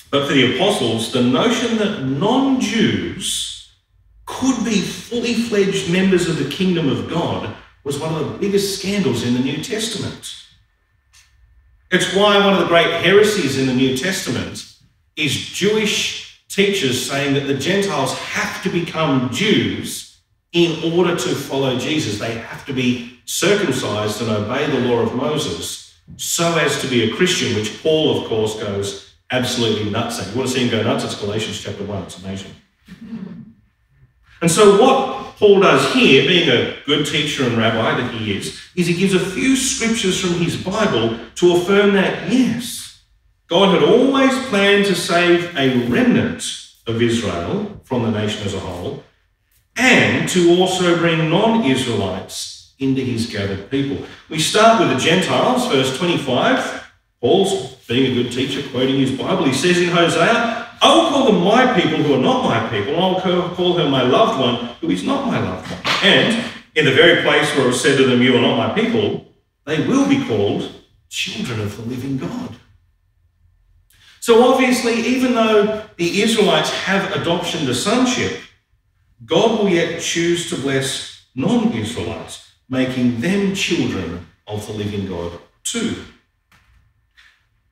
but 0.09 0.27
for 0.27 0.33
the 0.33 0.55
apostles, 0.55 1.11
the 1.11 1.21
notion 1.21 1.77
that 1.77 2.03
non 2.03 2.61
Jews 2.61 3.73
could 4.25 4.63
be 4.63 4.81
fully 4.81 5.33
fledged 5.33 5.91
members 5.91 6.29
of 6.29 6.37
the 6.37 6.49
kingdom 6.49 6.89
of 6.89 7.09
God 7.09 7.55
was 7.83 7.99
one 7.99 8.13
of 8.13 8.31
the 8.31 8.37
biggest 8.37 8.79
scandals 8.79 9.23
in 9.23 9.33
the 9.33 9.39
New 9.39 9.63
Testament. 9.63 10.33
It's 11.89 12.13
why 12.13 12.37
one 12.37 12.53
of 12.53 12.59
the 12.59 12.67
great 12.67 13.01
heresies 13.01 13.57
in 13.57 13.67
the 13.67 13.73
New 13.73 13.97
Testament 13.97 14.65
is 15.15 15.33
Jewish 15.33 16.45
teachers 16.49 17.09
saying 17.09 17.33
that 17.33 17.47
the 17.47 17.57
Gentiles 17.57 18.17
have 18.19 18.61
to 18.63 18.69
become 18.69 19.29
Jews 19.31 20.06
in 20.57 20.91
order 20.91 21.15
to 21.15 21.35
follow 21.35 21.77
Jesus. 21.77 22.17
They 22.17 22.33
have 22.39 22.65
to 22.65 22.73
be 22.73 23.19
circumcised 23.25 24.21
and 24.21 24.31
obey 24.31 24.65
the 24.65 24.87
law 24.87 25.01
of 25.01 25.13
Moses 25.13 25.95
so 26.15 26.57
as 26.57 26.81
to 26.81 26.87
be 26.87 27.03
a 27.03 27.15
Christian, 27.15 27.55
which 27.55 27.83
Paul, 27.83 28.17
of 28.17 28.27
course, 28.27 28.55
goes 28.55 29.13
absolutely 29.29 29.91
nuts 29.91 30.19
at. 30.19 30.31
You 30.31 30.37
want 30.37 30.49
to 30.49 30.55
see 30.55 30.63
him 30.63 30.71
go 30.71 30.81
nuts? 30.81 31.03
It's 31.03 31.19
Galatians 31.19 31.61
chapter 31.61 31.83
1. 31.83 32.03
It's 32.03 32.23
amazing. 32.23 32.51
And 34.39 34.51
so, 34.51 34.79
what 34.79 35.35
Paul 35.37 35.61
does 35.61 35.91
here, 35.95 36.27
being 36.27 36.47
a 36.47 36.75
good 36.85 37.07
teacher 37.07 37.43
and 37.43 37.57
rabbi 37.57 37.99
that 37.99 38.13
he 38.13 38.37
is, 38.37 38.61
is 38.75 38.85
he 38.85 38.93
gives 38.93 39.15
a 39.15 39.19
few 39.19 39.55
scriptures 39.55 40.21
from 40.21 40.35
his 40.35 40.55
Bible 40.63 41.17
to 41.33 41.55
affirm 41.55 41.93
that, 41.93 42.31
yes, 42.31 43.01
God 43.47 43.73
had 43.73 43.81
always 43.81 44.37
planned 44.45 44.85
to 44.85 44.93
save 44.93 45.57
a 45.57 45.87
remnant 45.87 46.43
of 46.85 47.01
Israel 47.01 47.81
from 47.83 48.03
the 48.03 48.11
nation 48.11 48.45
as 48.45 48.53
a 48.53 48.59
whole, 48.59 49.03
and 49.77 50.27
to 50.29 50.57
also 50.57 50.97
bring 50.97 51.29
non 51.29 51.63
Israelites 51.63 52.73
into 52.79 53.01
his 53.01 53.27
gathered 53.27 53.69
people. 53.69 54.05
We 54.29 54.39
start 54.39 54.79
with 54.79 54.89
the 54.89 54.99
Gentiles, 55.03 55.67
verse 55.67 55.97
25. 55.97 56.83
Paul's 57.21 57.75
being 57.87 58.11
a 58.11 58.23
good 58.23 58.31
teacher, 58.31 58.67
quoting 58.69 58.99
his 58.99 59.11
Bible. 59.11 59.45
He 59.45 59.53
says 59.53 59.79
in 59.79 59.89
Hosea, 59.89 60.67
I 60.79 60.95
will 60.95 61.09
call 61.09 61.25
them 61.25 61.43
my 61.43 61.79
people 61.79 62.03
who 62.03 62.13
are 62.13 62.21
not 62.21 62.43
my 62.43 62.69
people, 62.69 62.93
and 62.93 63.01
I 63.01 63.35
will 63.35 63.55
call 63.55 63.77
her 63.77 63.89
my 63.89 64.03
loved 64.03 64.39
one 64.39 64.75
who 64.81 64.91
is 64.91 65.03
not 65.03 65.25
my 65.25 65.39
loved 65.39 65.71
one. 65.71 65.81
And 66.03 66.43
in 66.75 66.85
the 66.85 66.91
very 66.91 67.23
place 67.23 67.53
where 67.55 67.65
it 67.65 67.69
was 67.69 67.81
said 67.81 67.97
to 67.97 68.05
them, 68.05 68.21
You 68.21 68.37
are 68.37 68.41
not 68.41 68.57
my 68.57 68.79
people, 68.79 69.25
they 69.65 69.85
will 69.87 70.07
be 70.07 70.23
called 70.27 70.71
children 71.09 71.61
of 71.61 71.75
the 71.75 71.83
living 71.83 72.17
God. 72.17 72.55
So 74.19 74.53
obviously, 74.53 74.93
even 74.93 75.33
though 75.33 75.83
the 75.95 76.21
Israelites 76.21 76.69
have 76.69 77.15
adoption 77.15 77.65
to 77.65 77.73
sonship, 77.73 78.39
God 79.25 79.59
will 79.59 79.69
yet 79.69 80.01
choose 80.01 80.49
to 80.49 80.55
bless 80.55 81.25
non 81.35 81.71
Israelites, 81.73 82.51
making 82.69 83.21
them 83.21 83.55
children 83.55 84.27
of 84.47 84.65
the 84.67 84.73
living 84.73 85.07
God 85.07 85.39
too. 85.63 85.95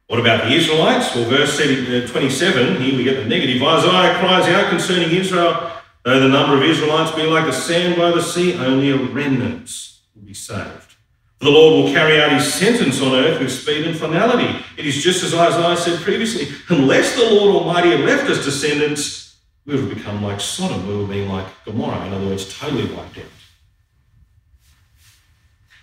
What 0.07 0.19
about 0.19 0.43
the 0.43 0.51
Israelites? 0.51 1.15
Well, 1.15 1.27
verse 1.29 1.59
uh, 1.59 2.07
27, 2.07 2.81
here 2.81 2.95
we 2.95 3.03
get 3.03 3.23
the 3.23 3.25
negative. 3.25 3.61
Isaiah 3.61 4.19
cries 4.19 4.47
out 4.49 4.69
concerning 4.69 5.09
Israel, 5.15 5.71
though 6.03 6.19
the 6.19 6.29
number 6.29 6.55
of 6.55 6.63
Israelites 6.63 7.15
be 7.15 7.23
like 7.23 7.45
the 7.45 7.53
sand 7.53 7.95
by 7.95 8.11
the 8.11 8.21
sea, 8.21 8.53
only 8.53 8.91
a 8.91 8.97
remnant 8.97 9.71
will 10.13 10.21
be 10.21 10.33
saved. 10.33 10.95
The 11.39 11.49
Lord 11.49 11.85
will 11.85 11.93
carry 11.93 12.21
out 12.21 12.31
his 12.31 12.53
sentence 12.53 13.01
on 13.01 13.13
earth 13.13 13.39
with 13.39 13.51
speed 13.51 13.85
and 13.87 13.97
finality. 13.97 14.63
It 14.77 14.85
is 14.85 15.03
just 15.03 15.23
as 15.23 15.33
Isaiah 15.33 15.75
said 15.75 16.01
previously 16.01 16.49
unless 16.69 17.15
the 17.15 17.33
Lord 17.33 17.55
Almighty 17.55 17.89
had 17.89 18.01
left 18.01 18.29
us 18.29 18.45
descendants, 18.45 19.24
we 19.65 19.75
would 19.75 19.85
have 19.85 19.97
become 19.97 20.23
like 20.23 20.39
Sodom, 20.39 20.87
we 20.87 20.93
would 20.93 21.01
have 21.01 21.09
been 21.09 21.29
like 21.29 21.47
Gomorrah, 21.65 22.05
in 22.05 22.13
other 22.13 22.27
words, 22.27 22.57
totally 22.57 22.93
wiped 22.93 23.17
out. 23.17 23.23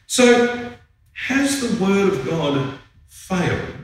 So, 0.07 0.73
has 1.13 1.61
the 1.61 1.85
word 1.85 2.13
of 2.13 2.27
God 2.27 2.79
failed? 3.09 3.83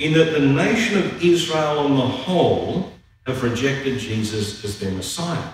in 0.00 0.14
that 0.14 0.32
the 0.32 0.40
nation 0.40 0.98
of 0.98 1.22
Israel 1.22 1.78
on 1.78 1.94
the 1.94 2.00
whole 2.00 2.90
have 3.26 3.42
rejected 3.42 3.98
Jesus 3.98 4.64
as 4.64 4.80
their 4.80 4.90
Messiah? 4.90 5.52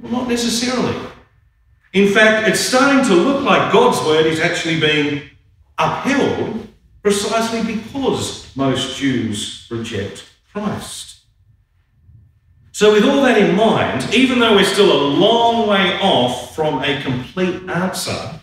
Well, 0.00 0.10
not 0.10 0.28
necessarily. 0.28 0.96
In 1.92 2.08
fact, 2.08 2.48
it's 2.48 2.60
starting 2.60 3.04
to 3.04 3.14
look 3.14 3.44
like 3.44 3.72
God's 3.72 4.00
word 4.06 4.24
is 4.24 4.40
actually 4.40 4.80
being 4.80 5.22
upheld 5.78 6.66
precisely 7.02 7.62
because 7.74 8.50
most 8.56 8.96
Jews 8.96 9.68
reject 9.70 10.24
Christ. 10.50 11.11
So, 12.74 12.92
with 12.92 13.04
all 13.04 13.22
that 13.22 13.36
in 13.36 13.54
mind, 13.54 14.14
even 14.14 14.38
though 14.38 14.56
we're 14.56 14.64
still 14.64 14.90
a 14.90 15.08
long 15.08 15.68
way 15.68 15.98
off 16.00 16.54
from 16.54 16.82
a 16.82 17.02
complete 17.02 17.68
answer, 17.68 18.40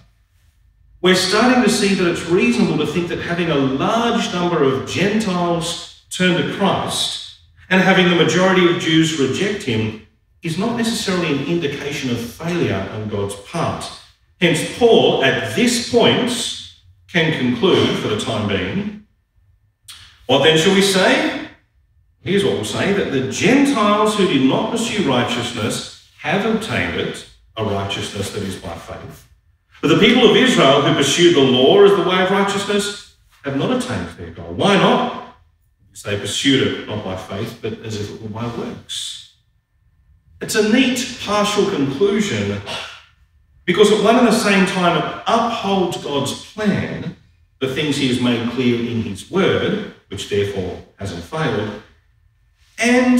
we're 1.01 1.15
starting 1.15 1.63
to 1.63 1.69
see 1.69 1.95
that 1.95 2.07
it's 2.07 2.27
reasonable 2.27 2.77
to 2.85 2.91
think 2.91 3.07
that 3.07 3.19
having 3.19 3.49
a 3.49 3.55
large 3.55 4.31
number 4.31 4.63
of 4.63 4.87
Gentiles 4.87 6.03
turn 6.11 6.39
to 6.39 6.55
Christ 6.57 7.39
and 7.71 7.81
having 7.81 8.07
the 8.09 8.23
majority 8.23 8.69
of 8.69 8.79
Jews 8.79 9.19
reject 9.19 9.63
him 9.63 10.05
is 10.43 10.59
not 10.59 10.77
necessarily 10.77 11.35
an 11.35 11.45
indication 11.45 12.11
of 12.11 12.19
failure 12.19 12.87
on 12.93 13.09
God's 13.09 13.35
part. 13.35 13.89
Hence, 14.39 14.77
Paul, 14.77 15.23
at 15.23 15.55
this 15.55 15.91
point, 15.91 16.31
can 17.07 17.37
conclude 17.39 17.97
for 17.97 18.09
the 18.09 18.19
time 18.19 18.47
being. 18.47 19.07
What 20.27 20.43
then 20.43 20.57
shall 20.57 20.75
we 20.75 20.83
say? 20.83 21.38
Here's 22.21 22.43
what 22.43 22.53
we'll 22.53 22.65
say 22.65 22.93
that 22.93 23.11
the 23.11 23.31
Gentiles 23.31 24.17
who 24.17 24.27
did 24.27 24.43
not 24.43 24.71
pursue 24.71 25.09
righteousness 25.09 26.11
have 26.19 26.45
obtained 26.45 26.99
it, 26.99 27.29
a 27.55 27.63
righteousness 27.63 28.31
that 28.31 28.43
is 28.43 28.57
by 28.57 28.75
faith. 28.75 29.27
But 29.81 29.87
the 29.87 29.99
people 29.99 30.29
of 30.29 30.35
Israel 30.35 30.81
who 30.81 30.93
pursued 30.93 31.35
the 31.35 31.39
law 31.39 31.83
as 31.83 31.91
the 31.91 32.09
way 32.09 32.21
of 32.21 32.31
righteousness 32.31 33.15
have 33.43 33.55
not 33.55 33.71
attained 33.71 34.09
their 34.17 34.31
goal. 34.31 34.53
Why 34.53 34.75
not? 34.75 35.37
Because 35.87 36.03
they 36.03 36.19
pursued 36.19 36.67
it 36.67 36.87
not 36.87 37.05
by 37.05 37.15
faith, 37.15 37.59
but 37.61 37.79
as 37.81 37.99
if 37.99 38.13
it 38.13 38.21
were 38.21 38.29
by 38.29 38.47
works. 38.57 39.35
It's 40.41 40.55
a 40.55 40.71
neat 40.71 41.17
partial 41.21 41.69
conclusion 41.69 42.61
because 43.65 43.91
at 43.91 44.03
one 44.03 44.17
and 44.17 44.27
the 44.27 44.31
same 44.31 44.65
time 44.65 44.97
it 44.97 45.23
upholds 45.27 46.03
God's 46.03 46.53
plan, 46.53 47.15
the 47.59 47.73
things 47.73 47.97
he 47.97 48.07
has 48.07 48.21
made 48.21 48.49
clear 48.51 48.79
in 48.79 49.03
his 49.03 49.29
word, 49.29 49.93
which 50.07 50.29
therefore 50.29 50.81
hasn't 50.97 51.23
failed, 51.23 51.81
and 52.79 53.19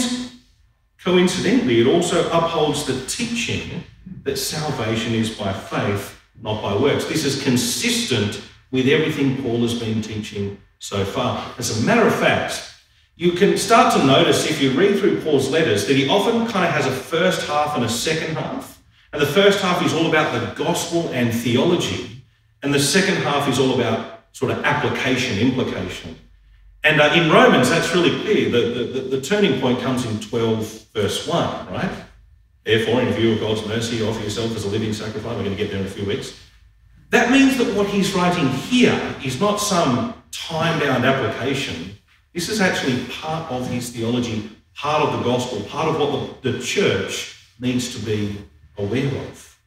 coincidentally, 1.03 1.81
it 1.81 1.87
also 1.87 2.27
upholds 2.29 2.85
the 2.85 3.05
teaching 3.05 3.83
that 4.23 4.37
salvation 4.37 5.13
is 5.13 5.29
by 5.29 5.53
faith 5.53 6.19
not 6.41 6.61
by 6.61 6.75
works. 6.75 7.05
This 7.05 7.25
is 7.25 7.43
consistent 7.43 8.41
with 8.71 8.87
everything 8.87 9.41
Paul 9.41 9.61
has 9.61 9.77
been 9.77 10.01
teaching 10.01 10.57
so 10.79 11.03
far. 11.03 11.53
As 11.57 11.81
a 11.81 11.85
matter 11.85 12.05
of 12.07 12.15
fact, 12.15 12.73
you 13.15 13.33
can 13.33 13.57
start 13.57 13.93
to 13.93 14.05
notice 14.05 14.49
if 14.49 14.61
you 14.61 14.71
read 14.71 14.99
through 14.99 15.21
Paul's 15.21 15.49
letters 15.49 15.85
that 15.87 15.95
he 15.95 16.07
often 16.07 16.47
kind 16.47 16.65
of 16.65 16.71
has 16.71 16.85
a 16.85 16.91
first 16.91 17.45
half 17.47 17.75
and 17.75 17.83
a 17.83 17.89
second 17.89 18.35
half. 18.35 18.81
And 19.11 19.21
the 19.21 19.27
first 19.27 19.59
half 19.59 19.83
is 19.83 19.93
all 19.93 20.07
about 20.07 20.31
the 20.33 20.63
gospel 20.63 21.09
and 21.09 21.33
theology, 21.33 22.23
and 22.61 22.73
the 22.73 22.79
second 22.79 23.15
half 23.15 23.49
is 23.49 23.59
all 23.59 23.73
about 23.75 24.21
sort 24.31 24.51
of 24.51 24.63
application, 24.63 25.39
implication. 25.39 26.15
And 26.83 27.01
uh, 27.01 27.11
in 27.13 27.29
Romans, 27.29 27.69
that's 27.69 27.93
really 27.93 28.21
clear. 28.23 28.49
The, 28.49 28.83
the, 28.83 28.99
the 29.01 29.21
turning 29.21 29.59
point 29.59 29.79
comes 29.79 30.05
in 30.05 30.19
12, 30.19 30.87
verse 30.93 31.27
1, 31.27 31.73
right? 31.73 31.91
Therefore, 32.63 33.01
in 33.01 33.11
view 33.13 33.33
of 33.33 33.39
God's 33.39 33.65
mercy, 33.67 34.01
offer 34.01 34.21
yourself 34.21 34.55
as 34.55 34.65
a 34.65 34.69
living 34.69 34.93
sacrifice. 34.93 35.35
We're 35.35 35.43
going 35.43 35.55
to 35.55 35.61
get 35.61 35.71
there 35.71 35.81
in 35.81 35.85
a 35.85 35.89
few 35.89 36.05
weeks. 36.05 36.39
That 37.09 37.31
means 37.31 37.57
that 37.57 37.75
what 37.75 37.87
he's 37.87 38.13
writing 38.13 38.47
here 38.47 38.97
is 39.25 39.41
not 39.41 39.57
some 39.59 40.13
time 40.31 40.79
bound 40.79 41.03
application. 41.03 41.97
This 42.33 42.47
is 42.47 42.61
actually 42.61 43.03
part 43.05 43.51
of 43.51 43.67
his 43.67 43.89
theology, 43.89 44.49
part 44.75 45.01
of 45.01 45.17
the 45.17 45.23
gospel, 45.23 45.61
part 45.63 45.87
of 45.87 45.99
what 45.99 46.43
the, 46.43 46.51
the 46.51 46.59
church 46.63 47.43
needs 47.59 47.95
to 47.97 48.05
be 48.05 48.37
aware 48.77 49.07
of. 49.07 49.59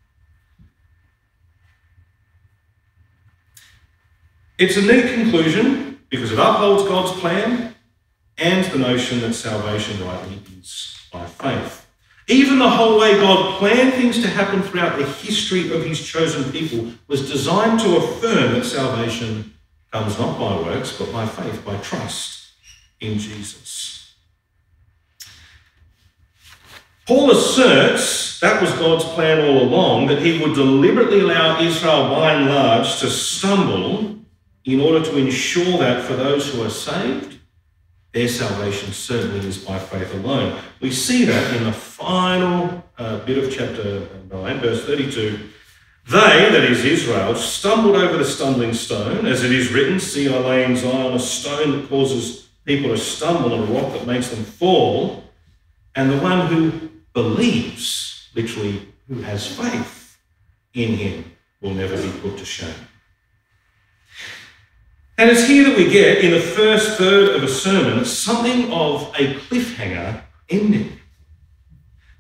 It's 4.59 4.77
a 4.77 4.83
neat 4.83 5.15
conclusion 5.15 5.92
because 6.13 6.31
it 6.31 6.39
upholds 6.39 6.87
God's 6.87 7.19
plan 7.21 7.75
and 8.37 8.65
the 8.67 8.79
notion 8.79 9.23
that 9.23 9.33
salvation 9.33 9.99
rightly 10.07 10.39
is 10.61 10.95
by 11.11 11.25
faith. 11.25 11.87
Even 12.29 12.59
the 12.59 12.69
whole 12.69 13.01
way 13.01 13.15
God 13.15 13.59
planned 13.59 13.95
things 13.95 14.21
to 14.21 14.29
happen 14.29 14.63
throughout 14.63 14.99
the 14.99 15.07
history 15.07 15.73
of 15.73 15.83
his 15.83 16.07
chosen 16.07 16.53
people 16.53 16.93
was 17.09 17.31
designed 17.31 17.81
to 17.81 17.97
affirm 17.97 18.53
that 18.53 18.67
salvation 18.67 19.55
comes 19.91 20.19
not 20.19 20.39
by 20.39 20.55
works, 20.57 20.99
but 20.99 21.11
by 21.11 21.25
faith, 21.25 21.65
by 21.65 21.79
trust 21.79 22.51
in 23.01 23.19
Jesus. 23.19 24.15
Paul 27.07 27.31
asserts 27.31 28.39
that 28.41 28.61
was 28.61 28.71
God's 28.73 29.05
plan 29.05 29.49
all 29.49 29.63
along, 29.63 30.09
that 30.09 30.21
he 30.21 30.43
would 30.43 30.55
deliberately 30.55 31.21
allow 31.21 31.59
Israel 31.59 32.11
by 32.11 32.35
and 32.35 32.51
large 32.51 32.99
to 33.01 33.09
stumble 33.09 34.13
in 34.65 34.81
order 34.81 35.05
to 35.05 35.17
ensure 35.17 35.79
that 35.79 36.05
for 36.05 36.15
those 36.15 36.53
who 36.53 36.63
are 36.63 36.71
saved, 36.71 37.39
their 38.13 38.29
salvation 38.29 38.93
certainly 38.93 39.47
is 39.47 39.59
by 39.59 39.79
faith 39.79 40.13
alone. 40.15 40.61
We 40.81 40.91
see 40.91 41.25
that 41.25 41.57
in 41.57 41.65
the 41.65 41.73
final 41.73 42.85
uh, 42.99 43.21
bit 43.21 43.43
of 43.43 43.53
chapter 43.53 44.07
9, 44.31 44.61
verse 44.61 44.85
32. 44.85 45.49
They, 46.09 46.49
that 46.51 46.65
is 46.65 46.85
Israel, 46.85 47.35
stumbled 47.35 47.97
over 47.97 48.19
the 48.19 48.25
stumbling 48.25 48.75
stone, 48.75 49.25
as 49.25 49.45
it 49.45 49.53
is 49.53 49.73
written, 49.73 49.99
See, 49.99 50.33
I 50.33 50.37
lay 50.39 50.65
in 50.65 50.77
Zion 50.77 51.15
a 51.15 51.19
stone 51.19 51.81
that 51.81 51.89
causes 51.89 52.49
people 52.65 52.91
to 52.91 52.99
stumble, 52.99 53.55
and 53.55 53.69
a 53.69 53.73
rock 53.73 53.93
that 53.93 54.07
makes 54.07 54.29
them 54.29 54.45
fall. 54.45 55.25
And 55.95 56.11
the 56.11 56.19
one 56.19 56.49
who 56.49 56.91
believes, 57.13 58.29
literally, 58.35 58.89
who 59.09 59.21
has 59.23 59.47
faith 59.47 60.19
in 60.75 60.95
him, 60.95 61.33
will 61.61 61.75
never 61.75 61.97
be 61.97 62.11
put 62.21 62.37
to 62.39 62.45
shame. 62.45 62.75
And 65.23 65.31
it's 65.31 65.47
here 65.47 65.63
that 65.63 65.77
we 65.77 65.89
get, 65.89 66.25
in 66.25 66.33
the 66.33 66.41
first 66.41 66.99
third 66.99 67.37
of 67.37 67.45
a 67.45 67.49
sermon, 67.49 68.05
something 68.05 68.73
of 68.73 69.03
a 69.15 69.35
cliffhanger 69.35 70.21
ending. 70.49 70.99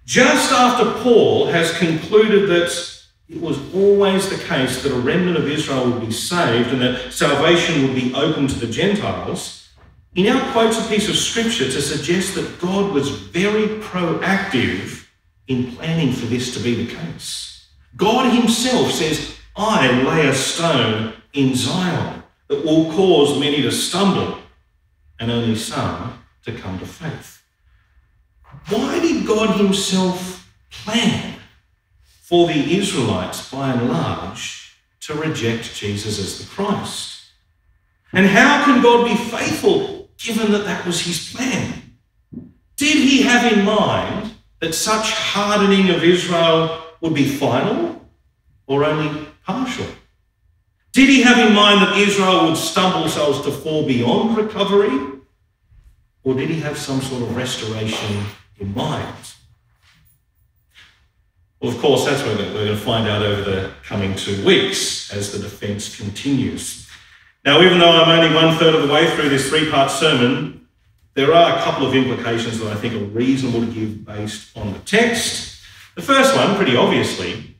Just 0.05 0.53
after 0.53 0.88
Paul 1.03 1.47
has 1.47 1.77
concluded 1.79 2.49
that 2.49 2.71
it 3.29 3.41
was 3.41 3.59
always 3.75 4.31
the 4.31 4.38
case 4.45 4.85
that 4.85 4.93
a 4.93 5.01
remnant 5.01 5.37
of 5.37 5.49
Israel 5.49 5.91
would 5.91 6.07
be 6.07 6.12
saved 6.12 6.69
and 6.69 6.81
that 6.81 7.12
salvation 7.12 7.83
would 7.83 7.97
be 7.97 8.15
open 8.15 8.47
to 8.47 8.55
the 8.55 8.73
Gentiles, 8.73 9.69
he 10.15 10.23
now 10.23 10.53
quotes 10.53 10.79
a 10.79 10.88
piece 10.88 11.09
of 11.09 11.17
scripture 11.17 11.65
to 11.65 11.83
suggest 11.83 12.37
that 12.37 12.61
God 12.61 12.93
was 12.93 13.11
very 13.11 13.67
proactive 13.81 15.09
in 15.49 15.73
planning 15.73 16.12
for 16.12 16.27
this 16.27 16.55
to 16.55 16.61
be 16.61 16.85
the 16.85 16.95
case. 16.95 17.67
God 17.97 18.33
himself 18.33 18.93
says, 18.93 19.37
I 19.57 19.91
lay 19.91 20.29
a 20.29 20.33
stone 20.33 21.15
in 21.33 21.57
Zion 21.57 22.21
that 22.53 22.65
will 22.67 22.93
cause 22.93 23.38
many 23.41 23.62
to 23.62 23.73
stumble 23.73 24.37
and 25.19 25.31
only 25.31 25.57
some 25.57 26.23
to 26.45 26.53
come 26.53 26.79
to 26.79 26.85
faith. 26.85 27.43
Why 28.69 29.01
did 29.01 29.27
God 29.27 29.57
himself 29.57 30.53
plan 30.71 31.37
for 32.23 32.47
the 32.47 32.77
Israelites, 32.77 33.51
by 33.51 33.73
and 33.73 33.88
large, 33.88 34.77
to 35.01 35.15
reject 35.15 35.75
Jesus 35.75 36.19
as 36.19 36.38
the 36.38 36.55
Christ? 36.55 37.23
And 38.12 38.27
how 38.27 38.67
can 38.67 38.83
God 38.83 39.07
be 39.07 39.17
faithful 39.17 40.11
given 40.19 40.53
that 40.53 40.67
that 40.67 40.85
was 40.85 41.01
his 41.01 41.33
plan? 41.33 41.97
Did 42.77 42.97
he 42.97 43.23
have 43.23 43.51
in 43.51 43.65
mind 43.65 44.35
that 44.61 44.75
such 44.75 45.11
hardening 45.11 45.88
of 45.88 46.05
Israel 46.05 46.83
would 47.01 47.15
be 47.15 47.27
final 47.27 48.07
or 48.67 48.85
only 48.85 49.27
partial? 49.47 49.87
Did 50.92 51.09
he 51.09 51.22
have 51.22 51.38
in 51.38 51.55
mind 51.55 51.81
that 51.81 51.96
Israel 51.96 52.46
would 52.46 52.57
stumble 52.57 53.09
so 53.09 53.35
as 53.35 53.40
to 53.44 53.50
fall 53.50 53.87
beyond 53.87 54.37
recovery? 54.37 55.20
Or 56.22 56.35
did 56.35 56.50
he 56.50 56.61
have 56.61 56.78
some 56.78 57.00
sort 57.00 57.22
of 57.22 57.35
restoration 57.35 58.24
in 58.59 58.74
mind? 58.74 59.16
Well, 61.61 61.72
of 61.72 61.78
course, 61.78 62.05
that's 62.05 62.22
what 62.22 62.37
we're 62.37 62.52
going 62.52 62.66
to 62.68 62.76
find 62.76 63.09
out 63.09 63.22
over 63.22 63.42
the 63.42 63.72
coming 63.85 64.14
two 64.14 64.44
weeks 64.44 65.12
as 65.12 65.33
the 65.33 65.38
defence 65.38 65.96
continues. 65.96 66.88
Now, 67.44 67.62
even 67.62 67.78
though 67.78 67.90
I'm 67.90 68.09
only 68.09 68.35
one 68.35 68.57
third 68.59 68.74
of 68.74 68.87
the 68.87 68.92
way 68.92 69.11
through 69.14 69.31
this 69.31 69.48
three 69.48 69.70
part 69.70 69.90
sermon, 69.90 70.68
there 71.14 71.33
are 71.33 71.57
a 71.57 71.62
couple 71.62 71.87
of 71.87 71.94
implications 71.94 72.59
that 72.59 72.70
I 72.70 72.74
think 72.74 72.94
are 72.94 73.05
reasonable 73.07 73.61
to 73.61 73.72
give 73.72 74.05
based 74.05 74.57
on 74.57 74.72
the 74.72 74.78
text. 74.81 75.61
The 75.94 76.02
first 76.02 76.37
one, 76.37 76.57
pretty 76.57 76.76
obviously, 76.76 77.57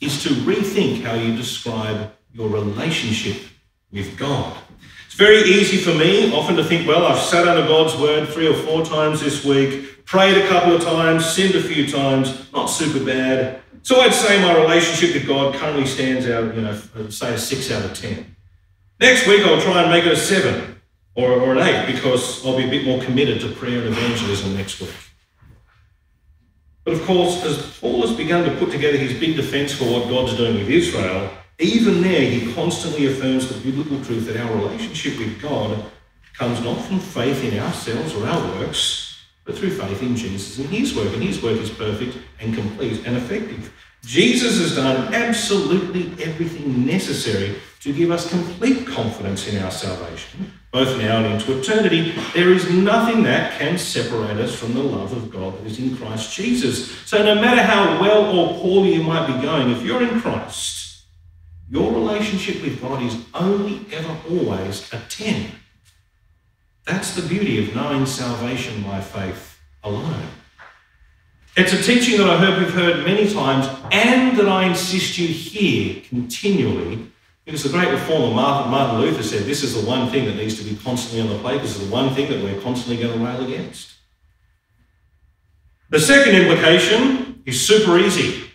is 0.00 0.22
to 0.24 0.30
rethink 0.30 1.02
how 1.02 1.14
you 1.14 1.36
describe 1.36 2.12
your 2.32 2.48
relationship 2.48 3.42
with 3.92 4.16
God. 4.18 4.56
It's 5.06 5.14
very 5.14 5.42
easy 5.42 5.78
for 5.78 5.92
me 5.92 6.32
often 6.32 6.56
to 6.56 6.64
think, 6.64 6.86
well, 6.86 7.06
I've 7.06 7.18
sat 7.18 7.48
under 7.48 7.66
God's 7.66 7.96
word 7.96 8.28
three 8.28 8.46
or 8.46 8.54
four 8.54 8.84
times 8.84 9.20
this 9.20 9.44
week, 9.44 10.04
prayed 10.04 10.36
a 10.36 10.48
couple 10.48 10.74
of 10.74 10.82
times, 10.82 11.26
sinned 11.26 11.54
a 11.54 11.62
few 11.62 11.88
times, 11.88 12.50
not 12.52 12.66
super 12.66 13.04
bad. 13.04 13.60
So 13.82 14.00
I'd 14.00 14.14
say 14.14 14.40
my 14.40 14.56
relationship 14.56 15.14
with 15.14 15.26
God 15.26 15.54
currently 15.54 15.86
stands 15.86 16.28
out, 16.28 16.54
you 16.54 16.62
know, 16.62 16.78
say 17.08 17.34
a 17.34 17.38
six 17.38 17.70
out 17.70 17.84
of 17.84 17.94
10. 17.94 18.36
Next 19.00 19.26
week, 19.26 19.44
I'll 19.44 19.60
try 19.60 19.82
and 19.82 19.90
make 19.90 20.04
it 20.04 20.12
a 20.12 20.16
seven 20.16 20.80
or, 21.14 21.32
or 21.32 21.56
an 21.56 21.58
eight 21.58 21.92
because 21.92 22.44
I'll 22.46 22.56
be 22.56 22.66
a 22.66 22.70
bit 22.70 22.84
more 22.84 23.02
committed 23.02 23.40
to 23.40 23.52
prayer 23.52 23.78
and 23.78 23.88
evangelism 23.88 24.54
next 24.56 24.80
week. 24.80 24.94
But 26.84 26.94
of 26.94 27.02
course, 27.04 27.44
as 27.44 27.78
Paul 27.78 28.02
has 28.02 28.16
begun 28.16 28.44
to 28.44 28.56
put 28.56 28.70
together 28.70 28.96
his 28.96 29.18
big 29.18 29.36
defense 29.36 29.72
for 29.72 29.84
what 29.84 30.08
God's 30.08 30.36
doing 30.36 30.54
with 30.54 30.68
Israel, 30.68 31.30
even 31.60 32.02
there 32.02 32.22
he 32.22 32.52
constantly 32.54 33.06
affirms 33.06 33.48
the 33.48 33.60
biblical 33.60 34.02
truth 34.04 34.26
that 34.26 34.36
our 34.36 34.56
relationship 34.56 35.18
with 35.18 35.40
God 35.40 35.84
comes 36.34 36.60
not 36.62 36.80
from 36.86 36.98
faith 36.98 37.44
in 37.44 37.58
ourselves 37.58 38.14
or 38.14 38.26
our 38.26 38.58
works, 38.58 39.24
but 39.44 39.56
through 39.56 39.70
faith 39.70 40.02
in 40.02 40.16
Jesus 40.16 40.58
and 40.58 40.68
his 40.68 40.94
work. 40.94 41.12
And 41.12 41.22
his 41.22 41.42
work 41.42 41.58
is 41.58 41.70
perfect 41.70 42.16
and 42.40 42.54
complete 42.54 43.06
and 43.06 43.16
effective. 43.16 43.72
Jesus 44.02 44.58
has 44.58 44.76
done 44.76 45.12
absolutely 45.12 46.12
everything 46.24 46.86
necessary 46.86 47.56
to 47.80 47.92
give 47.92 48.10
us 48.10 48.30
complete 48.30 48.86
confidence 48.86 49.46
in 49.46 49.62
our 49.62 49.70
salvation, 49.70 50.52
both 50.70 50.96
now 50.98 51.22
and 51.22 51.34
into 51.34 51.58
eternity. 51.58 52.14
There 52.34 52.52
is 52.52 52.70
nothing 52.70 53.22
that 53.24 53.58
can 53.58 53.76
separate 53.76 54.38
us 54.38 54.54
from 54.54 54.72
the 54.72 54.82
love 54.82 55.12
of 55.12 55.30
God 55.30 55.58
that 55.58 55.66
is 55.66 55.78
in 55.78 55.96
Christ 55.96 56.34
Jesus. 56.34 56.90
So, 57.06 57.22
no 57.22 57.34
matter 57.34 57.62
how 57.62 58.00
well 58.00 58.34
or 58.34 58.58
poorly 58.60 58.94
you 58.94 59.02
might 59.02 59.26
be 59.26 59.42
going, 59.42 59.70
if 59.70 59.82
you're 59.82 60.02
in 60.02 60.20
Christ, 60.20 60.89
your 61.70 61.92
relationship 61.92 62.60
with 62.62 62.80
God 62.82 63.02
is 63.02 63.16
only 63.32 63.86
ever 63.92 64.16
always 64.28 64.92
a 64.92 64.98
10. 65.08 65.52
That's 66.84 67.14
the 67.14 67.26
beauty 67.28 67.62
of 67.62 67.74
knowing 67.74 68.04
salvation 68.06 68.82
by 68.82 69.00
faith 69.00 69.58
alone. 69.84 70.26
It's 71.56 71.72
a 71.72 71.82
teaching 71.82 72.18
that 72.18 72.28
I 72.28 72.36
hope 72.36 72.60
you've 72.60 72.74
heard 72.74 73.04
many 73.06 73.32
times 73.32 73.68
and 73.92 74.36
that 74.36 74.48
I 74.48 74.64
insist 74.64 75.16
you 75.18 75.28
hear 75.28 76.02
continually 76.08 77.10
because 77.44 77.62
the 77.62 77.68
great 77.68 77.90
reformer 77.90 78.34
Martin 78.34 79.00
Luther 79.00 79.22
said 79.22 79.44
this 79.44 79.62
is 79.62 79.80
the 79.80 79.88
one 79.88 80.10
thing 80.10 80.26
that 80.26 80.36
needs 80.36 80.58
to 80.58 80.64
be 80.64 80.76
constantly 80.76 81.20
on 81.20 81.28
the 81.28 81.38
plate. 81.38 81.62
This 81.62 81.76
is 81.76 81.88
the 81.88 81.92
one 81.92 82.14
thing 82.14 82.30
that 82.30 82.42
we're 82.42 82.60
constantly 82.60 83.02
going 83.02 83.18
to 83.18 83.24
rail 83.24 83.44
against. 83.44 83.94
The 85.90 86.00
second 86.00 86.34
implication 86.34 87.42
is 87.46 87.64
super 87.64 87.98
easy. 87.98 88.49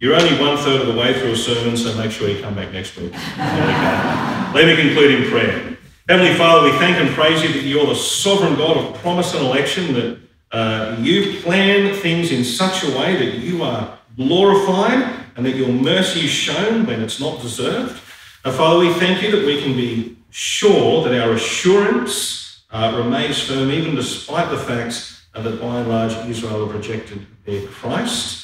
You're 0.00 0.14
only 0.14 0.40
one 0.40 0.56
third 0.56 0.80
of 0.80 0.86
the 0.86 0.98
way 0.98 1.12
through 1.12 1.32
a 1.32 1.36
sermon, 1.36 1.76
so 1.76 1.94
make 1.98 2.10
sure 2.10 2.26
you 2.26 2.40
come 2.40 2.54
back 2.54 2.72
next 2.72 2.96
week. 2.96 3.12
Let 3.12 4.64
me 4.64 4.74
conclude 4.74 5.10
in 5.22 5.30
prayer. 5.30 5.76
Heavenly 6.08 6.34
Father, 6.36 6.70
we 6.70 6.78
thank 6.78 6.96
and 6.96 7.10
praise 7.10 7.42
you 7.42 7.52
that 7.52 7.62
you're 7.64 7.84
the 7.84 7.94
sovereign 7.94 8.56
God 8.56 8.78
of 8.78 8.94
promise 9.02 9.34
and 9.34 9.44
election, 9.44 9.92
that 9.92 10.18
uh, 10.52 10.96
you 10.98 11.42
plan 11.42 11.94
things 11.96 12.32
in 12.32 12.44
such 12.44 12.82
a 12.82 12.86
way 12.98 13.14
that 13.14 13.40
you 13.40 13.62
are 13.62 13.98
glorified 14.16 15.26
and 15.36 15.44
that 15.44 15.54
your 15.54 15.68
mercy 15.68 16.20
is 16.20 16.30
shown 16.30 16.86
when 16.86 17.02
it's 17.02 17.20
not 17.20 17.42
deserved. 17.42 18.00
And 18.42 18.54
Father, 18.54 18.78
we 18.78 18.94
thank 18.94 19.22
you 19.22 19.30
that 19.32 19.44
we 19.44 19.60
can 19.62 19.76
be 19.76 20.16
sure 20.30 21.04
that 21.06 21.22
our 21.22 21.34
assurance 21.34 22.62
uh, 22.70 22.94
remains 22.96 23.42
firm, 23.42 23.70
even 23.70 23.96
despite 23.96 24.48
the 24.48 24.56
facts 24.56 25.26
uh, 25.34 25.42
that 25.42 25.60
by 25.60 25.80
and 25.80 25.90
large 25.90 26.14
Israel 26.26 26.66
have 26.66 26.74
rejected 26.74 27.26
their 27.44 27.66
Christ. 27.66 28.39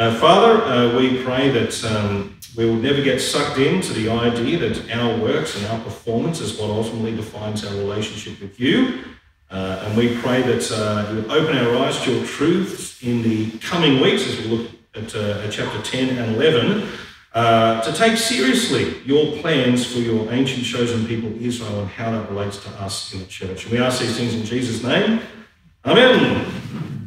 Uh, 0.00 0.14
Father, 0.14 0.64
uh, 0.64 0.96
we 0.98 1.22
pray 1.22 1.50
that 1.50 1.84
um, 1.84 2.34
we 2.56 2.64
will 2.64 2.72
never 2.72 3.02
get 3.02 3.20
sucked 3.20 3.58
into 3.58 3.92
the 3.92 4.08
idea 4.08 4.58
that 4.58 4.90
our 4.96 5.14
works 5.18 5.58
and 5.58 5.66
our 5.66 5.78
performance 5.80 6.40
is 6.40 6.58
what 6.58 6.70
ultimately 6.70 7.14
defines 7.14 7.66
our 7.66 7.74
relationship 7.74 8.40
with 8.40 8.58
you. 8.58 9.04
Uh, 9.50 9.82
and 9.84 9.98
we 9.98 10.16
pray 10.20 10.40
that 10.40 10.72
uh, 10.72 11.12
you 11.12 11.18
open 11.30 11.54
our 11.54 11.76
eyes 11.84 12.00
to 12.00 12.14
your 12.14 12.24
truths 12.24 13.02
in 13.02 13.20
the 13.20 13.50
coming 13.58 14.00
weeks 14.00 14.26
as 14.26 14.38
we 14.38 14.44
look 14.44 14.70
at, 14.94 15.14
uh, 15.14 15.42
at 15.44 15.52
chapter 15.52 15.82
10 15.82 16.16
and 16.16 16.34
11 16.34 16.88
uh, 17.34 17.82
to 17.82 17.92
take 17.92 18.16
seriously 18.16 19.02
your 19.04 19.36
plans 19.42 19.84
for 19.84 19.98
your 19.98 20.32
ancient 20.32 20.64
chosen 20.64 21.06
people, 21.06 21.30
Israel, 21.42 21.80
and 21.80 21.90
how 21.90 22.10
that 22.10 22.26
relates 22.30 22.56
to 22.64 22.70
us 22.82 23.12
in 23.12 23.18
the 23.20 23.26
church. 23.26 23.64
And 23.64 23.72
we 23.72 23.78
ask 23.78 24.00
these 24.00 24.16
things 24.16 24.34
in 24.34 24.44
Jesus' 24.44 24.82
name. 24.82 25.20
Amen. 25.84 26.99